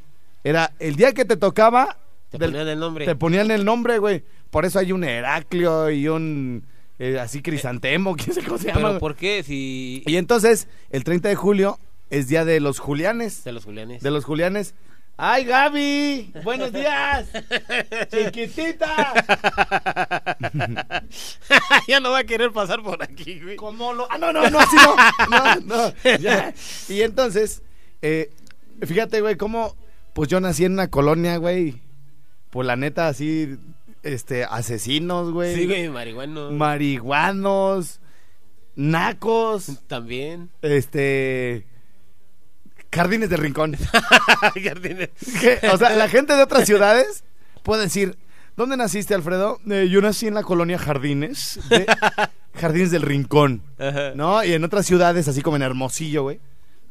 era 0.44 0.72
el 0.78 0.96
día 0.96 1.12
que 1.12 1.24
te 1.24 1.36
tocaba. 1.36 1.96
te 2.30 2.38
del- 2.38 2.50
ponían 2.50 2.68
el 2.68 2.78
nombre. 2.78 3.04
te 3.04 3.14
ponían 3.16 3.50
el 3.50 3.64
nombre, 3.64 3.98
güey. 3.98 4.22
Por 4.50 4.64
eso 4.64 4.78
hay 4.78 4.92
un 4.92 5.04
Heraclio 5.04 5.90
y 5.90 6.08
un. 6.08 6.64
eh, 6.98 7.18
así 7.20 7.42
crisantemo, 7.42 8.16
quién 8.16 8.32
sabe 8.34 8.46
cómo 8.46 8.58
se 8.58 8.68
llama. 8.68 8.76
Pero 8.78 8.88
güey. 8.90 9.00
¿por 9.00 9.16
qué? 9.16 9.42
Si... 9.42 10.02
Y 10.06 10.16
entonces, 10.16 10.68
el 10.90 11.04
30 11.04 11.28
de 11.28 11.34
julio 11.34 11.78
es 12.10 12.28
día 12.28 12.44
de 12.44 12.60
los 12.60 12.78
Julianes. 12.78 13.44
De 13.44 13.52
los 13.52 13.64
Julianes. 13.64 14.02
De 14.02 14.10
los 14.10 14.24
Julianes. 14.24 14.74
¡Ay, 15.18 15.44
Gaby! 15.46 16.32
¡Buenos 16.44 16.72
días! 16.74 17.26
¡Chiquitita! 18.10 19.14
ya 21.88 22.00
no 22.00 22.10
va 22.10 22.18
a 22.18 22.24
querer 22.24 22.52
pasar 22.52 22.82
por 22.82 23.02
aquí, 23.02 23.40
güey. 23.40 23.56
¿Cómo 23.56 23.92
lo.? 23.92 24.06
¡Ah, 24.10 24.18
no, 24.18 24.32
no, 24.32 24.48
no, 24.50 24.58
así 24.58 24.76
no! 24.76 24.96
No, 25.30 25.54
no. 25.60 25.94
ya. 26.18 26.52
Y 26.88 27.02
entonces, 27.02 27.62
eh, 28.02 28.30
fíjate, 28.82 29.20
güey, 29.20 29.36
cómo. 29.36 29.74
Pues 30.14 30.28
yo 30.28 30.40
nací 30.40 30.64
en 30.64 30.72
una 30.72 30.88
colonia, 30.88 31.36
güey. 31.36 31.82
Pues 32.50 32.66
la 32.66 32.76
neta, 32.76 33.08
así. 33.08 33.56
Este, 34.02 34.44
asesinos, 34.44 35.32
güey. 35.32 35.54
Sí, 35.54 35.66
güey, 35.66 35.88
marihuano. 35.88 36.50
Marihuanos. 36.52 38.00
Nacos. 38.76 39.80
También. 39.88 40.50
Este. 40.62 41.66
Jardines 42.92 43.28
de 43.28 43.36
Rincón. 43.36 43.76
Jardines. 44.64 45.10
O 45.72 45.76
sea, 45.76 45.90
la 45.96 46.08
gente 46.08 46.34
de 46.34 46.42
otras 46.42 46.64
ciudades 46.66 47.24
puede 47.62 47.82
decir, 47.82 48.16
¿dónde 48.56 48.76
naciste, 48.78 49.12
Alfredo? 49.14 49.58
"Eh, 49.68 49.88
yo 49.90 50.00
nací 50.00 50.26
en 50.26 50.34
la 50.34 50.42
colonia 50.44 50.78
Jardines, 50.78 51.58
de- 51.68 51.84
Jardines 52.54 52.90
del 52.90 53.02
Rincón, 53.02 53.60
Ajá. 53.78 54.12
¿no? 54.14 54.42
Y 54.44 54.52
en 54.54 54.64
otras 54.64 54.86
ciudades, 54.86 55.28
así 55.28 55.42
como 55.42 55.56
en 55.56 55.62
Hermosillo, 55.62 56.22
güey, 56.22 56.40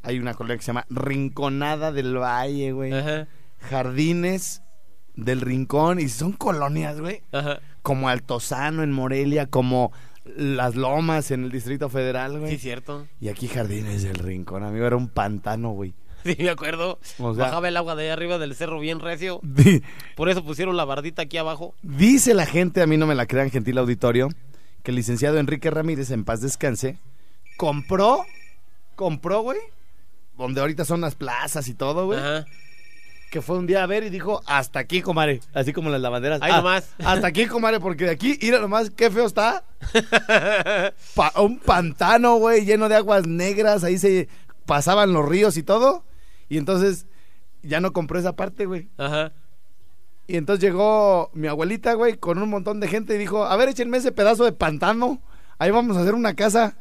hay 0.06 0.20
una 0.20 0.34
colonia 0.34 0.58
que 0.58 0.63
se 0.63 0.68
llama 0.68 0.86
Rinconada 0.89 1.91
del 1.91 2.18
Valle, 2.18 2.72
güey. 2.72 2.94
Ajá. 2.94 3.28
Jardines 3.60 4.62
del 5.15 5.41
Rincón, 5.41 6.00
y 6.00 6.10
son 6.10 6.34
colonias, 6.34 7.00
güey, 7.00 7.22
Ajá. 7.32 7.60
como 7.82 8.10
Altozano 8.10 8.84
en 8.84 8.91
Morelia, 8.91 9.48
como 9.48 9.91
Las 10.26 10.76
Lomas 10.76 11.32
en 11.32 11.44
el 11.46 11.52
Distrito 11.52 11.89
Federal, 11.89 12.39
güey. 12.39 12.52
Sí, 12.52 12.58
cierto. 12.58 13.08
Y 13.22 13.30
aquí 13.30 13.48
Jardines 13.48 14.04
del 14.04 14.15
Rincón, 14.15 14.63
amigo, 14.63 14.86
era 14.86 14.96
un 14.98 15.08
pantano, 15.10 15.72
güey. 15.72 15.94
Sí, 16.26 16.36
me 16.39 16.50
acuerdo. 16.50 16.98
O 17.20 17.36
sea- 17.36 17.46
Bajaba 17.46 17.68
el 17.68 17.78
agua 17.78 17.94
de 17.96 18.06
ahí 18.06 18.10
arriba 18.10 18.39
del 18.39 18.56
cerro 18.56 18.80
bien 18.80 19.00
recio. 19.00 19.39
Di- 19.44 19.84
Por 20.15 20.28
eso 20.28 20.44
pusieron 20.44 20.76
la 20.76 20.84
bardita 20.84 21.22
aquí 21.22 21.38
abajo. 21.38 21.76
Dice 21.84 22.34
la 22.34 22.48
gente, 22.48 22.82
a 22.82 22.88
mí 22.88 22.98
no 22.98 23.06
me 23.06 23.13
la 23.13 23.28
crean, 23.28 23.52
gentil 23.52 23.78
auditorio, 23.78 24.30
que 24.82 24.89
el 24.89 24.96
licenciado 24.96 25.38
Enrique 25.38 25.70
Ramírez, 25.70 26.10
en 26.10 26.26
paz 26.26 26.41
descanse, 26.41 26.98
compró, 27.58 28.26
compró, 28.96 29.41
güey, 29.41 29.60
donde 30.38 30.62
ahorita 30.62 30.86
son 30.86 31.02
las 31.02 31.15
plazas 31.15 31.67
y 31.67 31.74
todo, 31.74 32.06
güey, 32.06 32.19
Ajá. 32.19 32.45
que 33.32 33.41
fue 33.41 33.58
un 33.58 33.67
día 33.67 33.84
a 33.84 33.86
ver 33.88 34.04
y 34.04 34.10
dijo, 34.10 34.41
hasta 34.45 34.80
aquí, 34.80 35.02
comadre, 35.02 35.41
así 35.54 35.74
como 35.74 35.89
las 35.89 36.02
lavanderas. 36.02 36.41
Ahí 36.41 36.52
"Ah, 36.54 36.58
nomás". 36.58 36.89
Hasta 37.04 37.28
aquí, 37.28 37.45
comadre, 37.48 37.80
porque 37.80 38.06
de 38.06 38.12
aquí, 38.12 38.38
mira 38.41 38.60
nomás, 38.60 38.89
qué 38.91 39.10
feo 39.12 39.26
está. 39.26 39.63
Pa- 41.15 41.34
un 41.41 41.60
pantano, 41.60 42.36
güey, 42.36 42.65
lleno 42.65 42.89
de 42.89 42.95
aguas 42.95 43.28
negras, 43.28 43.84
ahí 43.84 43.98
se 43.98 44.28
pasaban 44.65 45.13
los 45.13 45.28
ríos 45.28 45.58
y 45.58 45.63
todo, 45.63 46.04
y 46.50 46.58
entonces 46.58 47.08
ya 47.63 47.80
no 47.80 47.93
compró 47.93 48.19
esa 48.19 48.36
parte, 48.36 48.65
güey. 48.65 48.89
Ajá. 48.98 49.32
Y 50.28 50.38
entonces 50.38 50.63
llegó 50.63 51.30
mi 51.34 51.48
abuelita, 51.48 51.93
güey, 51.93 52.17
con 52.17 52.41
un 52.41 52.50
montón 52.50 52.80
de 52.80 52.88
gente 52.88 53.13
y 53.15 53.17
dijo, 53.19 53.45
a 53.45 53.56
ver, 53.58 53.69
échenme 53.69 53.98
ese 53.98 54.12
pedazo 54.12 54.43
de 54.43 54.54
pantano. 54.54 55.21
Ahí 55.60 55.69
vamos 55.71 55.95
a 55.98 56.02
hacer 56.02 56.15
una 56.15 56.34
casa. 56.34 56.78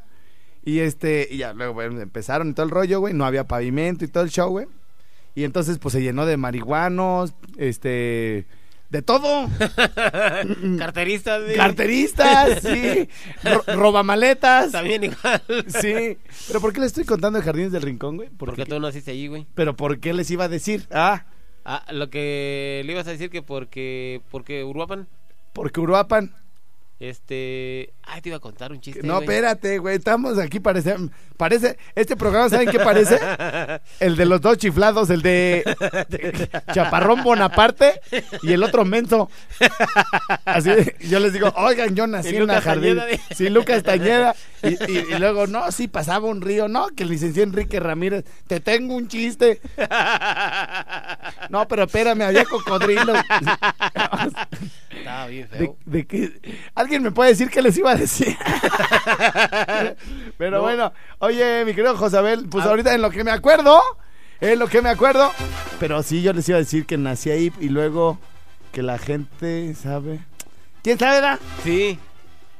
Y 0.64 0.78
este, 0.80 1.28
y 1.30 1.38
ya 1.38 1.52
luego 1.52 1.74
bueno, 1.74 2.00
empezaron 2.00 2.48
y 2.50 2.54
todo 2.54 2.64
el 2.64 2.70
rollo, 2.70 3.00
güey. 3.00 3.12
No 3.14 3.24
había 3.26 3.44
pavimento 3.46 4.04
y 4.04 4.08
todo 4.08 4.24
el 4.24 4.30
show, 4.30 4.48
güey. 4.50 4.66
Y 5.34 5.44
entonces, 5.44 5.78
pues 5.78 5.92
se 5.92 6.00
llenó 6.02 6.26
de 6.26 6.36
marihuanos, 6.36 7.34
este, 7.58 8.46
de 8.90 9.02
todo. 9.02 9.48
Carteristas, 10.78 11.42
güey. 11.42 11.56
Carteristas, 11.56 12.62
sí. 12.62 13.08
Ro- 13.42 13.64
robamaletas. 13.76 14.72
También 14.72 15.04
igual. 15.04 15.42
Sí. 15.68 16.18
Pero 16.48 16.60
¿por 16.60 16.72
qué 16.72 16.80
le 16.80 16.86
estoy 16.86 17.04
contando 17.04 17.38
de 17.38 17.44
Jardines 17.44 17.72
del 17.72 17.82
Rincón, 17.82 18.16
güey? 18.16 18.30
Porque 18.30 18.64
tú 18.66 18.78
naciste 18.80 19.10
allí, 19.10 19.26
güey. 19.28 19.46
Pero 19.54 19.76
¿por 19.76 19.98
qué 20.00 20.12
les 20.14 20.30
iba 20.30 20.44
a 20.44 20.48
decir? 20.48 20.86
Ah, 20.90 21.26
Ah, 21.66 21.82
lo 21.92 22.10
que 22.10 22.82
le 22.84 22.92
ibas 22.92 23.06
a 23.06 23.10
decir 23.12 23.30
que 23.30 23.40
porque 23.40 24.20
porque 24.30 24.64
Uruapan, 24.64 25.08
porque 25.54 25.80
Uruapan. 25.80 26.34
este, 27.00 27.94
ay, 28.06 28.20
te 28.20 28.28
iba 28.28 28.36
a 28.36 28.40
contar 28.40 28.72
un 28.72 28.80
chiste. 28.80 29.02
No, 29.02 29.14
güey. 29.14 29.24
espérate, 29.24 29.78
güey. 29.78 29.96
Estamos 29.96 30.38
aquí, 30.38 30.60
parece. 30.60 30.96
Parece. 31.36 31.76
Este 31.94 32.16
programa, 32.16 32.48
¿saben 32.48 32.70
qué 32.70 32.78
parece? 32.78 33.18
El 34.00 34.16
de 34.16 34.24
los 34.26 34.40
dos 34.40 34.56
chiflados, 34.58 35.10
el 35.10 35.22
de 35.22 35.64
Chaparrón 36.72 37.22
Bonaparte 37.24 38.00
y 38.42 38.52
el 38.52 38.62
otro 38.62 38.84
menso. 38.84 39.28
Así, 40.44 40.70
yo 41.00 41.18
les 41.20 41.32
digo, 41.32 41.52
oigan, 41.56 41.94
yo 41.94 42.06
nací 42.06 42.36
en 42.36 42.40
Lucas 42.40 42.62
jardín. 42.64 42.98
Tañeda, 42.98 43.18
Sí, 43.34 43.48
Lucas 43.48 43.82
Tañeda. 43.82 44.34
Y, 44.62 44.68
y- 44.90 45.04
y 45.14 45.18
luego, 45.18 45.46
no, 45.46 45.70
sí, 45.72 45.88
pasaba 45.88 46.28
un 46.28 46.40
río. 46.40 46.68
No, 46.68 46.88
que 46.88 47.02
el 47.02 47.08
licenciado 47.10 47.48
Enrique 47.50 47.80
Ramírez, 47.80 48.24
te 48.46 48.60
tengo 48.60 48.94
un 48.94 49.08
chiste. 49.08 49.60
No, 51.50 51.66
pero 51.68 51.84
espérame, 51.84 52.22
había 52.22 52.44
cocodrilos. 52.44 53.18
Estaba 54.90 55.26
bien 55.26 55.48
¿De, 55.50 55.58
feo. 55.58 55.76
de 55.84 56.06
qué? 56.06 56.60
¿Alguien 56.74 57.02
me 57.02 57.10
puede 57.10 57.30
decir 57.30 57.50
qué 57.50 57.60
les 57.60 57.76
iba 57.76 57.90
a 57.90 57.93
decir? 57.96 58.36
Pero 60.38 60.56
No. 60.58 60.62
bueno, 60.62 60.92
oye, 61.18 61.64
mi 61.64 61.74
querido 61.74 61.96
Josabel, 61.96 62.46
pues 62.50 62.64
Ah. 62.66 62.70
ahorita 62.70 62.94
en 62.94 63.02
lo 63.02 63.10
que 63.10 63.24
me 63.24 63.30
acuerdo, 63.30 63.80
en 64.40 64.58
lo 64.58 64.66
que 64.68 64.82
me 64.82 64.90
acuerdo, 64.90 65.30
pero 65.80 66.02
sí, 66.02 66.22
yo 66.22 66.32
les 66.32 66.48
iba 66.48 66.56
a 66.56 66.60
decir 66.60 66.86
que 66.86 66.96
nací 66.98 67.30
ahí 67.30 67.52
y 67.60 67.68
luego 67.68 68.18
que 68.72 68.82
la 68.82 68.98
gente 68.98 69.74
sabe. 69.74 70.20
¿Quién 70.82 70.98
sabe, 70.98 71.20
da? 71.20 71.38
Sí. 71.62 71.98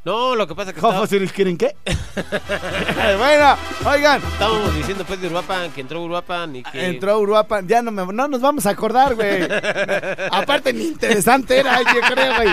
No, 0.04 0.36
lo 0.36 0.46
que 0.46 0.54
pasa 0.54 0.70
es 0.70 0.74
que 0.74 0.80
¿Cómo 0.82 1.04
estaba- 1.04 1.06
se 1.06 1.32
quieren 1.32 1.56
qué? 1.56 1.74
bueno, 3.18 3.56
oigan, 3.86 4.20
estábamos 4.22 4.74
diciendo 4.74 5.02
pues 5.06 5.20
de 5.20 5.28
Uruapan, 5.28 5.70
que 5.70 5.80
entró 5.80 6.02
Uruapan 6.02 6.56
y 6.56 6.62
que 6.62 6.86
entró 6.88 7.18
Uruapan, 7.20 7.66
ya 7.66 7.80
no, 7.80 7.90
me, 7.90 8.04
no 8.12 8.28
nos 8.28 8.40
vamos 8.42 8.66
a 8.66 8.70
acordar, 8.70 9.14
güey. 9.14 9.42
Aparte, 10.30 10.72
ni 10.74 10.84
interesante 10.88 11.58
era, 11.58 11.78
yo 11.82 12.00
creo, 12.12 12.34
güey. 12.36 12.48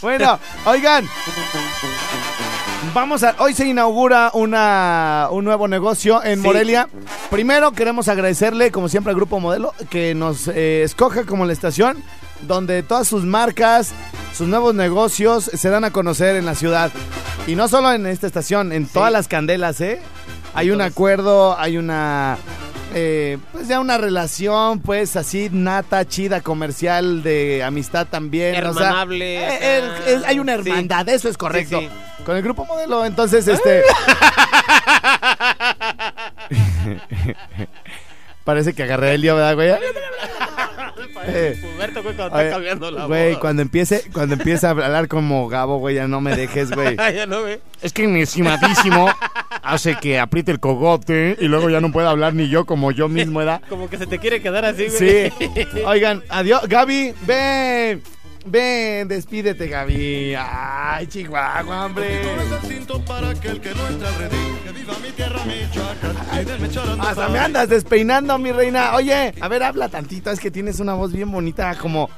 Bueno, 0.00 0.38
oigan, 0.64 1.06
Vamos 2.94 3.22
a, 3.24 3.34
hoy 3.40 3.52
se 3.52 3.66
inaugura 3.66 4.30
una, 4.32 5.28
un 5.30 5.44
nuevo 5.44 5.68
negocio 5.68 6.22
en 6.24 6.40
Sí. 6.40 6.46
Morelia. 6.46 6.88
Primero 7.30 7.72
queremos 7.72 8.08
agradecerle, 8.08 8.70
como 8.70 8.88
siempre, 8.88 9.10
al 9.10 9.16
Grupo 9.16 9.38
Modelo 9.38 9.74
que 9.90 10.14
nos 10.14 10.48
eh, 10.48 10.82
escoja 10.82 11.24
como 11.26 11.44
la 11.44 11.52
estación 11.52 12.02
donde 12.42 12.82
todas 12.82 13.06
sus 13.08 13.24
marcas, 13.24 13.92
sus 14.36 14.46
nuevos 14.48 14.74
negocios 14.74 15.44
se 15.44 15.70
dan 15.70 15.84
a 15.84 15.90
conocer 15.90 16.36
en 16.36 16.46
la 16.46 16.54
ciudad. 16.54 16.90
Y 17.46 17.54
no 17.56 17.68
solo 17.68 17.92
en 17.92 18.06
esta 18.06 18.26
estación, 18.26 18.72
en 18.72 18.86
todas 18.86 19.12
las 19.12 19.28
candelas, 19.28 19.80
¿eh? 19.80 20.00
Hay 20.54 20.70
un 20.70 20.80
acuerdo, 20.80 21.58
hay 21.58 21.76
una... 21.76 22.38
eh, 22.94 23.38
pues 23.52 23.68
ya 23.68 23.78
una 23.80 23.98
relación, 23.98 24.80
pues 24.80 25.16
así, 25.16 25.48
nata, 25.52 26.06
chida, 26.06 26.40
comercial, 26.40 27.22
de 27.22 27.62
amistad 27.62 28.06
también. 28.08 28.54
o 28.64 28.72
sea, 28.74 28.86
Hermanable, 28.88 29.36
eh, 29.36 29.80
eh, 30.06 30.22
hay 30.26 30.38
una 30.38 30.54
Sí. 30.54 30.60
hermandad, 30.70 31.08
eso 31.08 31.28
es 31.28 31.36
correcto. 31.36 31.78
Sí, 31.80 31.88
Con 32.24 32.36
el 32.36 32.42
grupo 32.42 32.64
modelo, 32.64 33.04
entonces, 33.04 33.46
este. 33.46 33.82
Parece 38.44 38.74
que 38.74 38.82
agarré 38.84 39.14
el 39.14 39.20
lío, 39.22 39.34
¿verdad, 39.36 39.54
güey? 39.54 39.70
Eh, 41.28 41.60
Humberto, 41.64 42.02
güey, 42.02 42.14
cuando 42.16 42.38
está 42.40 42.50
cambiando 42.54 42.90
la 42.90 43.06
Güey, 43.06 43.32
voz. 43.32 43.40
cuando 43.40 43.62
empiece, 43.62 44.04
cuando 44.12 44.34
empiece 44.34 44.66
a 44.66 44.70
hablar 44.70 45.08
como 45.08 45.48
Gabo, 45.48 45.78
güey, 45.78 45.96
ya 45.96 46.06
no 46.08 46.20
me 46.20 46.34
dejes, 46.36 46.70
güey. 46.70 46.96
ya 47.14 47.26
no 47.26 47.42
ve. 47.42 47.60
Es 47.82 47.92
que 47.92 48.06
mi 48.06 48.20
estimadísimo 48.22 49.08
hace 49.62 49.96
que 49.96 50.18
apriete 50.18 50.52
el 50.52 50.60
cogote 50.60 51.36
y 51.40 51.46
luego 51.48 51.68
ya 51.70 51.80
no 51.80 51.92
puedo 51.92 52.08
hablar 52.08 52.34
ni 52.34 52.48
yo 52.48 52.64
como 52.64 52.92
yo 52.92 53.08
mismo, 53.08 53.40
¿verdad? 53.40 53.60
Como 53.68 53.88
que 53.90 53.98
se 53.98 54.06
te 54.06 54.18
quiere 54.18 54.40
quedar 54.40 54.64
así, 54.64 54.86
güey. 54.86 55.30
Sí. 55.30 55.82
Oigan, 55.84 56.22
adiós. 56.28 56.62
Gaby, 56.68 57.14
ven. 57.26 58.02
Ven, 58.46 59.08
despídete, 59.08 59.66
Gaby. 59.66 60.34
Ay, 60.38 61.06
Chihuahua, 61.08 61.86
hombre. 61.86 62.22
hasta 67.00 67.28
me 67.28 67.38
andas 67.38 67.68
despeinando, 67.68 68.38
mi 68.38 68.52
reina. 68.52 68.94
Oye, 68.94 69.34
a 69.40 69.48
ver, 69.48 69.62
habla 69.62 69.88
tantito. 69.88 70.30
Es 70.30 70.38
que 70.38 70.50
tienes 70.50 70.78
una 70.80 70.94
voz 70.94 71.12
bien 71.12 71.30
bonita, 71.30 71.74
como. 71.76 72.08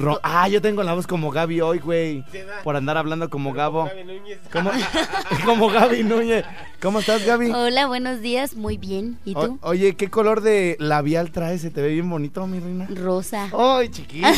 Ro- 0.00 0.20
Ah, 0.22 0.48
yo 0.48 0.60
tengo 0.62 0.82
la 0.82 0.94
voz 0.94 1.06
como 1.06 1.30
Gaby 1.30 1.60
hoy, 1.60 1.78
güey. 1.78 2.24
Por 2.64 2.76
andar 2.76 2.96
hablando 2.96 3.28
como 3.30 3.52
Gabo. 3.52 3.84
Gaby 3.84 4.04
Núñez. 4.04 4.38
¿Cómo? 4.52 4.70
como 5.44 5.68
Gaby 5.70 6.02
Núñez. 6.04 6.44
¿Cómo 6.80 7.00
estás, 7.00 7.24
Gaby? 7.26 7.50
Hola, 7.50 7.86
buenos 7.86 8.20
días, 8.20 8.56
muy 8.56 8.78
bien. 8.78 9.18
¿Y 9.24 9.34
O- 9.36 9.44
tú? 9.46 9.58
oye, 9.62 9.94
¿qué 9.96 10.08
color 10.08 10.40
de 10.40 10.76
labial 10.78 11.30
traes? 11.30 11.60
Se 11.60 11.70
te 11.70 11.82
ve 11.82 11.88
bien 11.90 12.08
bonito, 12.08 12.46
mi 12.46 12.58
reina. 12.58 12.86
Rosa. 12.94 13.48
¡Ay, 13.56 13.88
chiquilla! 13.90 14.32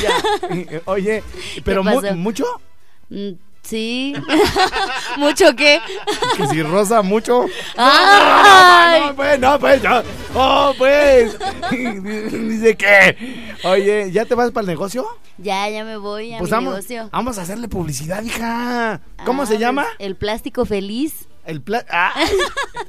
Oye, 0.86 1.22
¿pero 1.64 1.84
mu- 1.84 2.00
mucho? 2.16 2.44
Sí. 3.62 4.14
¿Mucho 5.18 5.54
qué? 5.56 5.80
Que 6.36 6.46
si 6.48 6.62
rosa 6.62 7.00
mucho. 7.02 7.46
¡Ay! 7.76 9.00
No, 9.06 9.14
pues, 9.16 9.38
no, 9.38 9.58
pues, 9.58 9.82
no. 9.82 10.02
Oh, 10.34 10.74
pues. 10.76 11.36
Dice 11.70 12.76
que. 12.76 13.54
Oye, 13.64 14.10
¿ya 14.10 14.24
te 14.24 14.34
vas 14.34 14.50
para 14.50 14.62
el 14.62 14.66
negocio? 14.68 15.06
Ya, 15.38 15.68
ya 15.70 15.84
me 15.84 15.96
voy 15.96 16.34
a 16.34 16.38
Pues 16.38 16.50
mi 16.50 16.56
vamos, 16.56 16.74
negocio. 16.74 17.08
vamos 17.12 17.38
a 17.38 17.42
hacerle 17.42 17.68
publicidad, 17.68 18.22
hija. 18.22 19.00
¿Cómo 19.24 19.42
Ah, 19.42 19.46
se 19.46 19.58
llama? 19.58 19.82
pues, 19.84 19.94
el 20.00 20.16
plástico 20.16 20.64
feliz. 20.66 21.28
El 21.44 21.60
pla- 21.60 21.84
¡Ay! 21.90 22.28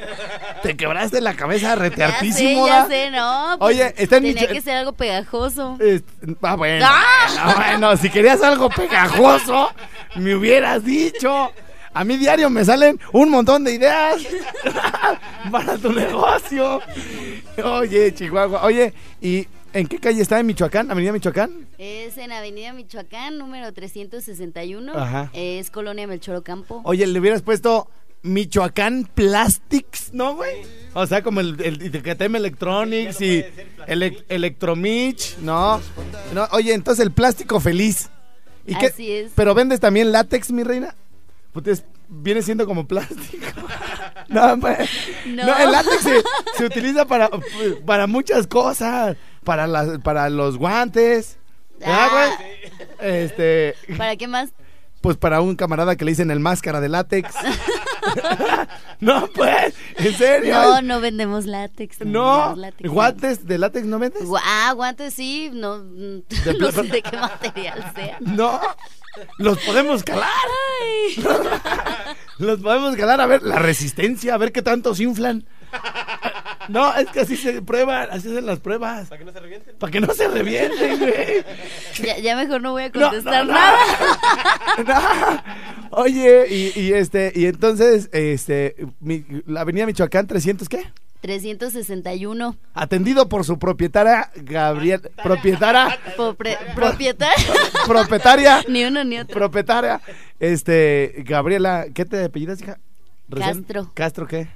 Te 0.63 0.77
quebraste 0.77 1.21
la 1.21 1.35
cabeza 1.35 1.69
Ya 1.69 1.73
sé, 1.75 1.79
reteartísimo. 1.81 2.67
ya 2.67 3.09
no. 3.11 3.57
pues, 3.59 3.75
Oye, 3.75 3.93
está 3.97 4.17
en 4.17 4.23
Tenía 4.23 4.41
Micho- 4.43 4.53
que 4.53 4.61
ser 4.61 4.77
algo 4.77 4.93
pegajoso. 4.93 5.77
Ah, 6.41 6.55
bueno, 6.55 6.85
¡Ah! 6.87 7.27
bueno, 7.45 7.55
bueno, 7.55 7.97
si 7.97 8.09
querías 8.09 8.41
algo 8.43 8.69
pegajoso, 8.69 9.71
me 10.15 10.35
hubieras 10.35 10.83
dicho. 10.85 11.51
A 11.95 12.03
mí 12.03 12.17
diario 12.17 12.49
me 12.49 12.65
salen 12.65 12.99
un 13.11 13.29
montón 13.29 13.63
de 13.63 13.73
ideas 13.73 14.21
para 15.51 15.77
tu 15.77 15.91
negocio. 15.91 16.81
Oye, 17.63 18.13
Chihuahua. 18.13 18.63
Oye, 18.63 18.93
¿y 19.21 19.47
en 19.73 19.87
qué 19.87 19.99
calle 19.99 20.21
está 20.21 20.39
en 20.39 20.47
Michoacán? 20.47 20.89
¿Avenida 20.89 21.11
Michoacán? 21.11 21.67
Es 21.77 22.17
en 22.17 22.31
Avenida 22.31 22.73
Michoacán, 22.73 23.37
número 23.37 23.71
361. 23.73 24.91
Ajá. 24.97 25.29
Es 25.33 25.69
Colonia 25.69 26.07
Melchor 26.07 26.37
Ocampo. 26.37 26.81
Oye, 26.83 27.05
le 27.05 27.19
hubieras 27.19 27.41
puesto 27.43 27.87
Michoacán 28.23 29.09
Plastics, 29.13 30.13
¿no, 30.13 30.35
güey? 30.35 30.61
O 30.93 31.05
sea, 31.05 31.21
como 31.23 31.39
el, 31.41 31.59
el, 31.61 31.81
el 31.81 32.01
KTM 32.03 32.35
Electronics 32.37 33.19
y 33.21 33.43
ele- 33.87 34.23
Electromich, 34.29 35.37
¿no? 35.39 35.81
¿no? 36.33 36.47
Oye, 36.51 36.73
entonces 36.73 37.03
el 37.05 37.11
plástico 37.11 37.59
feliz. 37.59 38.09
¿Y 38.65 38.75
qué? 38.75 38.87
Así 38.87 39.11
es. 39.11 39.31
¿Pero 39.35 39.53
vendes 39.53 39.79
también 39.79 40.11
látex, 40.11 40.51
mi 40.51 40.63
reina? 40.63 40.95
Pues 41.51 41.67
es- 41.67 41.83
viene 42.07 42.41
siendo 42.41 42.65
como 42.65 42.87
plástico. 42.87 43.45
no, 44.29 44.57
pues, 44.59 44.89
No. 45.25 45.45
no, 45.45 45.57
el 45.57 45.71
látex 45.71 46.01
se, 46.01 46.23
se 46.57 46.65
utiliza 46.65 47.05
para, 47.05 47.29
para 47.85 48.07
muchas 48.07 48.47
cosas. 48.47 49.17
Para, 49.43 49.67
las, 49.67 49.99
para 49.99 50.29
los 50.29 50.57
guantes. 50.57 51.37
¿Verdad, 51.79 52.07
Ah. 52.11 52.37
güey? 52.37 53.13
Este, 53.23 53.75
¿Para 53.97 54.15
qué 54.15 54.27
más? 54.27 54.51
Pues 55.03 55.17
para 55.17 55.41
un 55.41 55.57
camarada 55.57 55.97
que 55.97 56.05
le 56.05 56.11
dicen 56.11 56.31
el 56.31 56.39
máscara 56.39 56.79
de 56.79 56.87
látex. 56.87 57.35
no, 59.01 59.27
pues, 59.35 59.75
en 59.97 60.13
serio. 60.17 60.53
No, 60.55 60.81
no 60.81 61.01
vendemos 61.01 61.45
látex. 61.45 61.99
No, 62.05 62.31
vendemos 62.37 62.57
látex. 62.57 62.89
guantes 62.89 63.45
de 63.45 63.57
látex 63.57 63.85
no 63.85 63.99
vendes. 63.99 64.23
Gua- 64.23 64.39
Ah, 64.45 64.71
guantes 64.73 65.13
sí, 65.13 65.51
no, 65.53 65.83
De 65.83 66.23
no 66.59 66.71
sé 66.71 66.83
de 66.83 67.01
qué 67.01 67.17
material 67.17 67.91
sea. 67.93 68.17
No, 68.21 68.61
los 69.39 69.59
podemos 69.59 70.03
calar. 70.03 70.29
Ay. 70.81 71.23
Los 72.39 72.59
podemos 72.61 72.95
calar 72.95 73.21
a 73.21 73.27
ver 73.27 73.43
la 73.43 73.57
resistencia, 73.59 74.33
a 74.33 74.37
ver 74.37 74.51
qué 74.51 74.61
tanto 74.63 74.95
se 74.95 75.03
inflan. 75.03 75.45
No, 76.69 76.95
es 76.95 77.07
que 77.09 77.21
así 77.21 77.35
se 77.35 77.61
prueban, 77.61 78.07
así 78.11 78.29
hacen 78.29 78.45
las 78.45 78.59
pruebas. 78.59 79.07
Para 79.09 79.19
que 79.19 79.25
no 79.25 79.31
se 79.31 79.39
revienten. 79.39 79.75
Para 79.77 79.91
que 79.91 80.01
no 80.01 80.13
se 80.13 80.27
revienten, 80.27 80.99
güey. 80.99 81.43
Ya, 82.03 82.17
ya 82.19 82.35
mejor 82.35 82.61
no 82.61 82.71
voy 82.71 82.83
a 82.83 82.91
contestar 82.91 83.45
no, 83.45 83.53
no. 83.53 83.59
nada. 83.59 83.77
No. 85.91 85.99
Oye, 86.01 86.45
y, 86.49 86.79
y 86.79 86.93
este, 86.93 87.31
y 87.35 87.45
entonces, 87.45 88.09
este, 88.11 88.75
mi- 88.99 89.23
la 89.45 89.61
avenida 89.61 89.85
Michoacán 89.85 90.25
300, 90.27 90.67
¿qué? 90.67 90.83
361. 91.21 92.57
Atendido 92.73 93.29
por 93.29 93.45
su 93.45 93.57
propietaria, 93.59 94.29
Gabriel. 94.35 95.01
Propietaria. 95.23 95.97
Popre- 96.17 96.57
propietario. 96.75 97.53
propietaria. 97.87 98.61
ni 98.67 98.83
uno 98.83 99.03
ni 99.03 99.19
otro. 99.19 99.33
Propietaria. 99.33 100.01
Este, 100.39 101.13
Gabriela, 101.25 101.85
¿qué 101.93 102.05
te 102.05 102.23
apellidas, 102.25 102.61
hija? 102.61 102.79
Recién- 103.29 103.59
Castro. 103.61 103.91
¿Castro 103.93 104.27
qué? 104.27 104.47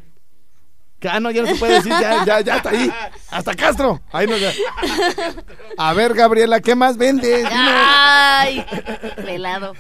Ah, 1.10 1.20
no, 1.20 1.30
ya 1.32 1.44
no 1.44 1.48
se 1.50 1.56
puede 1.56 1.74
decir, 1.76 1.92
ya, 1.92 2.26
ya, 2.26 2.42
ya 2.42 2.58
está 2.58 2.70
ahí. 2.72 2.92
Hasta 3.30 3.54
Castro. 3.56 4.02
Ahí 4.12 4.26
no, 4.26 4.36
ya. 4.38 4.52
A 5.78 5.94
ver, 5.94 6.14
Gabriela, 6.16 6.60
¿qué 6.60 6.76
más 6.76 6.98
vendes? 6.98 7.38
Dime. 7.48 7.50
Ay, 7.52 8.66
pelado. 9.24 9.74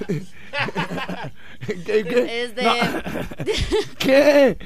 ¿Qué, 1.86 2.04
qué? 2.06 2.44
Este, 2.44 2.64
No. 2.64 2.74
¿Qué? 3.98 4.58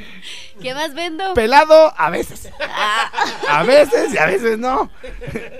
¿Qué 0.61 0.73
más 0.73 0.93
vendo? 0.93 1.33
Pelado 1.33 1.93
a 1.97 2.09
veces. 2.09 2.49
Ah, 2.59 3.09
A 3.47 3.63
veces 3.63 4.13
y 4.13 4.17
a 4.17 4.25
veces 4.25 4.59
no. 4.59 4.91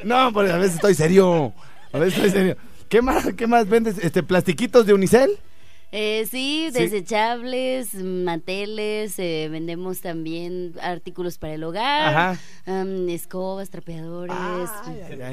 No, 0.03 0.31
porque 0.33 0.51
a 0.51 0.57
veces 0.57 0.75
estoy 0.75 0.93
serio. 0.93 1.53
A 1.93 1.97
veces 1.99 2.15
estoy 2.15 2.31
serio. 2.31 2.57
¿Qué 2.89 3.01
más, 3.01 3.25
qué 3.37 3.47
más 3.47 3.67
vendes? 3.69 3.97
Este, 3.97 4.23
plastiquitos 4.23 4.85
de 4.85 4.93
unicel. 4.93 5.39
Eh, 5.91 6.25
sí, 6.29 6.69
Sí. 6.71 6.79
desechables, 6.79 7.93
manteles, 7.95 9.17
eh, 9.19 9.47
vendemos 9.51 10.01
también 10.01 10.73
artículos 10.81 11.37
para 11.37 11.53
el 11.55 11.63
hogar, 11.63 12.07
Ajá. 12.35 12.39
am, 12.65 13.09
escobas, 13.09 13.69
trapeadores, 13.69 14.69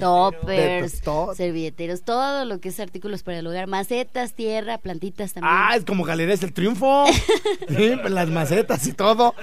toppers, 0.00 1.00
to- 1.02 1.34
servilleteros, 1.34 2.02
todo 2.02 2.44
lo 2.44 2.60
que 2.60 2.68
es 2.70 2.80
artículos 2.80 3.22
para 3.22 3.38
el 3.38 3.46
hogar, 3.46 3.66
macetas, 3.66 4.34
tierra, 4.34 4.78
plantitas 4.78 5.32
también. 5.32 5.52
Ah, 5.56 5.74
es 5.76 5.84
como 5.84 6.04
Galerías 6.04 6.42
el 6.42 6.52
Triunfo. 6.52 7.04
Sí, 7.68 7.94
las 8.08 8.28
macetas 8.30 8.86
y 8.86 8.92
todo. 8.92 9.34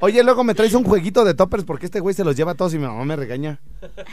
Oye, 0.00 0.22
luego 0.24 0.42
me 0.44 0.54
traes 0.54 0.74
un 0.74 0.82
jueguito 0.84 1.24
de 1.24 1.34
toppers 1.34 1.64
porque 1.64 1.86
este 1.86 2.00
güey 2.00 2.14
se 2.14 2.24
los 2.24 2.34
lleva 2.36 2.54
todos 2.54 2.72
y 2.74 2.78
mi 2.78 2.86
mamá 2.86 3.04
me 3.04 3.16
regaña. 3.16 3.60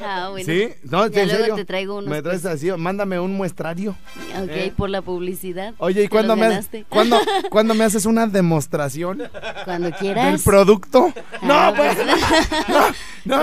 Ah, 0.03 0.27
bueno. 0.31 0.45
¿Sí? 0.45 0.69
No, 0.83 1.07
Ya 1.07 1.21
en 1.21 1.27
luego 1.29 1.41
serio. 1.43 1.55
te 1.55 1.65
traigo 1.65 1.97
unos, 1.97 2.09
Me 2.09 2.21
traes 2.21 2.41
pues. 2.41 2.53
así, 2.55 2.71
mándame 2.71 3.19
un 3.19 3.33
muestrario. 3.35 3.91
Ok, 4.41 4.49
¿Eh? 4.49 4.73
por 4.75 4.89
la 4.89 5.01
publicidad. 5.01 5.73
Oye, 5.77 6.03
¿y 6.03 6.07
cuándo 6.07 6.35
los 6.49 6.55
me. 6.55 6.85
¿cuándo, 6.89 7.19
¿cuándo 7.49 7.73
me 7.73 7.83
haces 7.83 8.05
una 8.05 8.27
demostración 8.27 9.23
Cuando 9.65 9.89
del 9.89 9.95
quieras. 9.95 10.41
producto? 10.43 11.13
Ah, 11.15 11.37
No, 11.41 11.73
pues. 11.75 11.97
No, 13.25 13.37
no. 13.37 13.41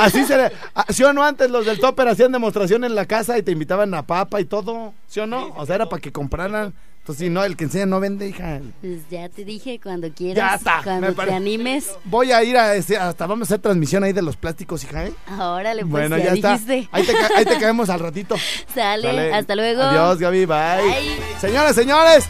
Así 0.00 0.24
se 0.24 0.50
¿Sí 0.88 1.02
o 1.04 1.12
no 1.12 1.24
antes 1.24 1.50
los 1.50 1.66
del 1.66 1.78
topper 1.80 2.08
hacían 2.08 2.32
demostración 2.32 2.84
en 2.84 2.94
la 2.94 3.06
casa 3.06 3.38
y 3.38 3.42
te 3.42 3.52
invitaban 3.52 3.92
a 3.94 4.06
papa 4.06 4.40
y 4.40 4.44
todo? 4.44 4.94
¿Sí 5.06 5.20
o 5.20 5.26
no? 5.26 5.52
O 5.56 5.66
sea, 5.66 5.76
era 5.76 5.88
para 5.88 6.00
que 6.00 6.12
compraran. 6.12 6.74
Entonces, 7.02 7.24
si 7.26 7.30
no, 7.30 7.42
el 7.42 7.56
que 7.56 7.64
enseña 7.64 7.84
no 7.86 7.98
vende, 7.98 8.28
hija. 8.28 8.60
Pues 8.80 9.00
ya 9.10 9.28
te 9.28 9.44
dije, 9.44 9.80
cuando 9.82 10.08
quieras. 10.12 10.36
Ya 10.52 10.54
está, 10.56 10.80
Cuando 10.84 11.08
me 11.08 11.26
te 11.26 11.32
animes. 11.34 11.90
Voy 12.04 12.30
a 12.30 12.44
ir 12.44 12.56
a 12.56 12.76
ese, 12.76 12.96
hasta 12.96 13.26
vamos 13.26 13.48
a 13.48 13.54
hacer 13.54 13.60
transmisión 13.60 14.04
ahí 14.04 14.12
de 14.12 14.22
los 14.22 14.36
plásticos, 14.36 14.84
hija, 14.84 15.06
¿eh? 15.06 15.12
Órale, 15.36 15.80
pues 15.82 15.90
bueno, 15.90 16.16
ya, 16.16 16.26
ya 16.26 16.32
está. 16.34 16.52
dijiste. 16.52 16.88
Ahí 16.92 17.02
te, 17.04 17.12
ahí 17.36 17.44
te 17.44 17.58
caemos 17.58 17.90
al 17.90 17.98
ratito. 17.98 18.36
Sale, 18.74 19.02
Sale. 19.08 19.34
hasta 19.34 19.56
luego. 19.56 19.82
Adiós, 19.82 20.18
Gaby, 20.20 20.46
bye. 20.46 20.56
Bye. 20.84 21.40
Señores, 21.40 21.74
señores, 21.74 22.24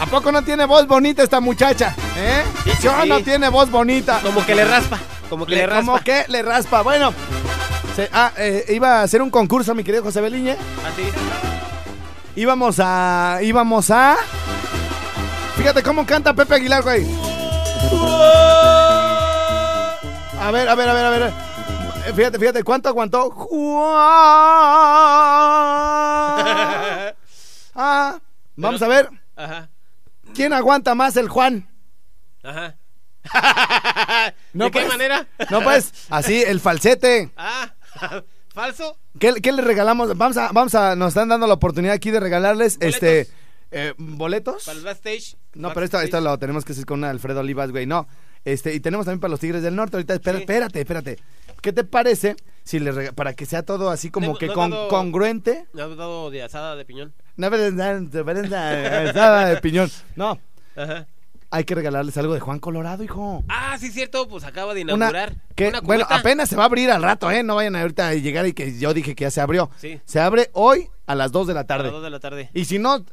¿a 0.00 0.06
poco 0.06 0.30
no 0.30 0.42
tiene 0.44 0.66
voz 0.66 0.86
bonita 0.86 1.24
esta 1.24 1.40
muchacha? 1.40 1.92
¿Eh? 2.16 2.44
Sí, 2.62 2.70
sí, 2.70 2.76
¿Sí 2.82 2.86
o 2.86 3.04
no 3.04 3.20
tiene 3.24 3.48
voz 3.48 3.72
bonita? 3.72 4.20
Como 4.22 4.46
que 4.46 4.54
le 4.54 4.64
raspa. 4.64 5.00
Como 5.28 5.46
que 5.46 5.56
le, 5.56 5.66
raspa. 5.66 5.84
Como 5.94 6.04
que 6.04 6.24
le 6.28 6.42
raspa. 6.42 6.82
Bueno, 6.82 7.12
se- 7.96 8.08
ah, 8.12 8.30
eh, 8.38 8.66
iba 8.68 9.00
a 9.00 9.02
hacer 9.02 9.20
un 9.20 9.30
concurso, 9.30 9.74
mi 9.74 9.82
querido 9.82 10.04
José 10.04 10.20
Beliñe. 10.20 10.52
Así. 10.52 11.51
Íbamos 12.36 12.80
a. 12.80 13.38
Íbamos 13.42 13.90
a. 13.90 14.16
Fíjate 15.56 15.82
cómo 15.82 16.06
canta 16.06 16.32
Pepe 16.34 16.54
Aguilar, 16.54 16.82
güey. 16.82 17.06
A 20.40 20.50
ver, 20.50 20.68
a 20.68 20.74
ver, 20.74 20.88
a 20.88 20.94
ver, 20.94 21.04
a 21.04 21.10
ver. 21.10 21.32
Fíjate, 22.14 22.38
fíjate, 22.38 22.64
¿cuánto 22.64 22.88
aguantó? 22.88 23.30
Juan. 23.30 23.92
Ah, 27.74 28.20
vamos 28.54 28.82
a 28.82 28.88
ver. 28.88 29.08
Ajá. 29.34 29.70
¿Quién 30.34 30.52
aguanta 30.52 30.94
más 30.94 31.16
el 31.16 31.28
Juan? 31.30 31.66
Ajá. 32.42 32.74
No, 34.52 34.66
¿De 34.66 34.70
qué 34.70 34.80
pues. 34.80 34.88
manera? 34.92 35.26
No, 35.50 35.62
pues, 35.62 35.92
así, 36.10 36.42
el 36.42 36.60
falsete. 36.60 37.30
Ah, 37.38 37.70
falso. 38.52 38.96
¿Qué, 39.18 39.34
qué 39.42 39.52
le 39.52 39.62
regalamos? 39.62 40.16
Vamos 40.16 40.36
a, 40.36 40.50
vamos 40.52 40.74
a, 40.74 40.94
nos 40.96 41.08
están 41.08 41.28
dando 41.28 41.46
la 41.46 41.54
oportunidad 41.54 41.94
aquí 41.94 42.10
de 42.10 42.20
regalarles, 42.20 42.78
Boletos. 42.78 43.02
este, 43.02 43.28
eh, 43.70 43.94
boletos. 43.98 44.64
Para 44.64 44.78
el 44.78 44.84
backstage. 44.84 45.36
No, 45.54 45.72
pero 45.72 45.84
esto, 45.84 46.00
esto 46.00 46.20
lo 46.20 46.38
tenemos 46.38 46.64
que 46.64 46.72
hacer 46.72 46.84
con 46.86 47.04
Alfredo 47.04 47.40
Olivas, 47.40 47.70
güey, 47.70 47.86
no. 47.86 48.06
Este, 48.44 48.74
y 48.74 48.80
tenemos 48.80 49.06
también 49.06 49.20
para 49.20 49.30
los 49.30 49.40
Tigres 49.40 49.62
del 49.62 49.76
Norte. 49.76 49.96
Ahorita, 49.96 50.14
espera- 50.14 50.38
Sí. 50.38 50.42
espérate, 50.42 50.80
espérate. 50.80 51.18
¿Qué 51.60 51.72
te 51.72 51.84
parece 51.84 52.34
si 52.64 52.80
le 52.80 52.90
rega- 52.90 53.12
para 53.12 53.34
que 53.34 53.46
sea 53.46 53.62
todo 53.62 53.88
así 53.90 54.10
como 54.10 54.36
que 54.36 54.48
no 54.48 54.54
con- 54.54 54.70
dado- 54.72 54.88
congruente? 54.88 55.66
Me 55.72 55.82
has 55.82 55.96
dado 55.96 56.28
de 56.30 56.42
asada 56.42 56.74
de 56.74 56.84
piñón. 56.84 57.14
No, 57.36 57.50
nada 57.50 59.46
de 59.46 59.56
piñón. 59.60 59.90
No, 60.16 60.40
Ajá. 60.76 61.06
Hay 61.52 61.64
que 61.64 61.74
regalarles 61.74 62.16
algo 62.16 62.34
de 62.34 62.40
Juan 62.40 62.58
Colorado, 62.58 63.04
hijo. 63.04 63.44
Ah, 63.48 63.76
sí, 63.78 63.90
cierto. 63.92 64.26
Pues 64.26 64.42
acaba 64.44 64.74
de 64.74 64.82
Una, 64.82 64.94
inaugurar. 64.94 65.36
que, 65.54 65.68
una 65.68 65.80
bueno, 65.82 66.06
apenas 66.10 66.48
se 66.48 66.56
va 66.56 66.64
a 66.64 66.66
abrir 66.66 66.90
al 66.90 67.02
rato, 67.02 67.30
¿eh? 67.30 67.42
No 67.42 67.54
vayan 67.56 67.76
ahorita 67.76 68.08
a 68.08 68.14
llegar 68.14 68.46
y 68.46 68.52
que 68.54 68.78
yo 68.78 68.92
dije 68.94 69.14
que 69.14 69.22
ya 69.24 69.30
se 69.30 69.40
abrió. 69.40 69.70
Sí. 69.76 70.00
Se 70.04 70.18
abre 70.18 70.50
hoy 70.54 70.88
a 71.06 71.14
las 71.14 71.30
2 71.30 71.46
de 71.46 71.54
la 71.54 71.60
A 71.60 71.64
tarde. 71.66 71.84
las 71.84 71.92
dos 71.92 72.02
de 72.02 72.10
la 72.10 72.20
tarde. 72.20 72.50
Y 72.54 72.64
si 72.64 72.78
no, 72.78 73.04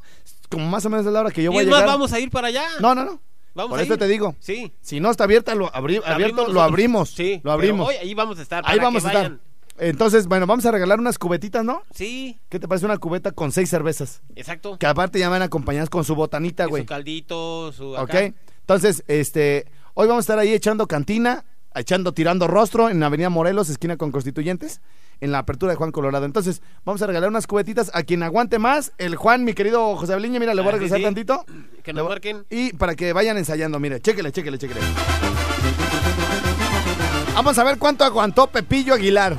como 0.48 0.66
más 0.68 0.84
o 0.86 0.90
menos 0.90 1.06
es 1.06 1.12
la 1.12 1.20
hora 1.20 1.30
que 1.30 1.42
yo 1.42 1.50
y 1.50 1.54
voy 1.54 1.58
a 1.58 1.62
es 1.62 1.68
más, 1.68 1.80
llegar. 1.80 1.94
vamos 1.94 2.12
a 2.12 2.18
ir 2.20 2.30
para 2.30 2.48
allá. 2.48 2.64
No, 2.80 2.94
no, 2.94 3.04
no. 3.04 3.20
Vamos 3.52 3.70
Por 3.70 3.80
a 3.80 3.82
eso 3.82 3.98
te 3.98 4.06
digo. 4.06 4.34
Sí. 4.38 4.72
Si 4.80 5.00
no 5.00 5.10
está 5.10 5.24
abierta, 5.24 5.54
lo 5.54 5.70
abri- 5.72 6.00
abierto, 6.04 6.42
abrimos 6.42 6.52
lo 6.54 6.62
abrimos. 6.62 7.10
Sí. 7.10 7.40
Lo 7.42 7.52
abrimos. 7.52 7.88
pero 7.88 7.98
hoy 8.00 8.06
ahí 8.08 8.14
vamos 8.14 8.38
a 8.38 8.42
estar. 8.42 8.62
Ahí 8.66 8.78
vamos 8.78 9.02
que 9.02 9.08
a 9.08 9.10
estar. 9.12 9.22
vayan. 9.30 9.40
Entonces, 9.80 10.26
bueno, 10.26 10.46
vamos 10.46 10.64
a 10.66 10.70
regalar 10.70 10.98
unas 11.00 11.18
cubetitas, 11.18 11.64
¿no? 11.64 11.82
Sí, 11.94 12.38
¿Qué 12.48 12.58
te 12.60 12.68
parece 12.68 12.84
una 12.86 12.98
cubeta 12.98 13.32
con 13.32 13.50
seis 13.50 13.70
cervezas? 13.70 14.22
exacto. 14.36 14.78
Que 14.78 14.86
aparte 14.86 15.18
ya 15.18 15.28
van 15.28 15.42
acompañadas 15.42 15.88
con 15.90 16.04
su 16.04 16.14
botanita, 16.14 16.66
güey. 16.66 16.82
Su 16.82 16.86
caldito, 16.88 17.72
su. 17.72 17.94
¿Ok? 17.94 18.14
Entonces, 18.60 19.02
este, 19.08 19.66
hoy 19.94 20.06
vamos 20.06 20.22
a 20.22 20.24
estar 20.24 20.38
ahí 20.38 20.52
echando 20.52 20.86
cantina, 20.86 21.44
echando 21.74 22.12
tirando 22.12 22.46
rostro 22.46 22.88
en 22.90 23.00
la 23.00 23.06
Avenida 23.06 23.30
Morelos, 23.30 23.68
esquina 23.70 23.96
con 23.96 24.12
Constituyentes, 24.12 24.80
en 25.20 25.32
la 25.32 25.38
apertura 25.38 25.72
de 25.72 25.76
Juan 25.76 25.92
Colorado. 25.92 26.24
Entonces, 26.24 26.62
vamos 26.84 27.00
a 27.02 27.06
regalar 27.06 27.28
unas 27.30 27.46
cubetitas 27.46 27.90
a 27.94 28.02
quien 28.02 28.22
aguante 28.22 28.58
más. 28.58 28.92
El 28.98 29.16
Juan, 29.16 29.44
mi 29.44 29.54
querido 29.54 29.96
José 29.96 30.12
Abeliña, 30.12 30.38
mira, 30.40 30.54
le 30.54 30.60
voy 30.62 30.68
a 30.68 30.70
Ah, 30.70 30.74
sí, 30.74 30.78
regresar 30.78 30.98
sí. 30.98 31.04
tantito. 31.04 31.44
Que 31.82 31.92
nos 31.92 32.08
marquen. 32.08 32.44
Y 32.50 32.72
para 32.74 32.94
que 32.94 33.12
vayan 33.12 33.36
ensayando, 33.38 33.80
mire, 33.80 34.00
chéquele, 34.00 34.30
chéquele, 34.30 34.58
chéquele. 34.58 34.80
Vamos 37.34 37.58
a 37.58 37.64
ver 37.64 37.78
cuánto 37.78 38.04
aguantó 38.04 38.46
Pepillo 38.48 38.94
Aguilar. 38.94 39.36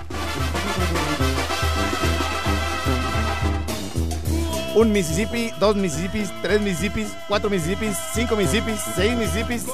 Un 4.73 4.91
Mississippi, 4.93 5.51
dos 5.60 5.75
Mississippis, 5.75 6.29
tres 6.41 6.62
Mississippis, 6.62 7.10
cuatro 7.27 7.49
Mississippis, 7.49 7.97
cinco 8.13 8.36
Mississippis, 8.38 8.79
seis 8.95 9.17
Mississippis, 9.17 9.65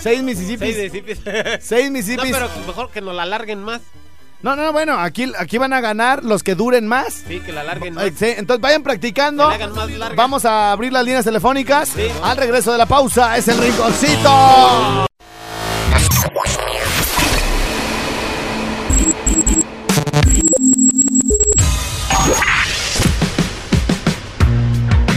seis 0.00 0.22
Mississippis, 0.22 0.76
Seis 0.76 0.92
de 1.24 1.58
seis 1.62 1.86
No, 1.86 1.92
Mississippis. 1.92 2.30
pero 2.32 2.48
mejor 2.66 2.90
que 2.90 3.00
nos 3.00 3.14
la 3.14 3.22
alarguen 3.22 3.62
más. 3.62 3.80
No, 4.42 4.54
no, 4.54 4.62
no, 4.64 4.72
bueno, 4.72 4.98
aquí, 4.98 5.32
aquí 5.38 5.56
van 5.56 5.72
a 5.72 5.80
ganar 5.80 6.22
los 6.22 6.42
que 6.42 6.54
duren 6.54 6.86
más. 6.86 7.24
Sí, 7.26 7.40
que 7.40 7.52
la 7.52 7.62
alarguen 7.62 7.94
más. 7.94 8.04
Eh, 8.04 8.12
sí, 8.14 8.26
entonces 8.36 8.60
vayan 8.60 8.82
practicando. 8.82 9.44
Que 9.44 9.48
la 9.48 9.54
hagan 9.64 9.74
más 9.74 9.90
larga. 9.90 10.16
Vamos 10.16 10.44
a 10.44 10.72
abrir 10.72 10.92
las 10.92 11.02
líneas 11.04 11.24
telefónicas. 11.24 11.88
Sí. 11.88 12.08
Al 12.22 12.36
regreso 12.36 12.70
de 12.72 12.76
la 12.76 12.84
pausa 12.84 13.38
es 13.38 13.48
el 13.48 13.56
rinconcito. 13.56 15.06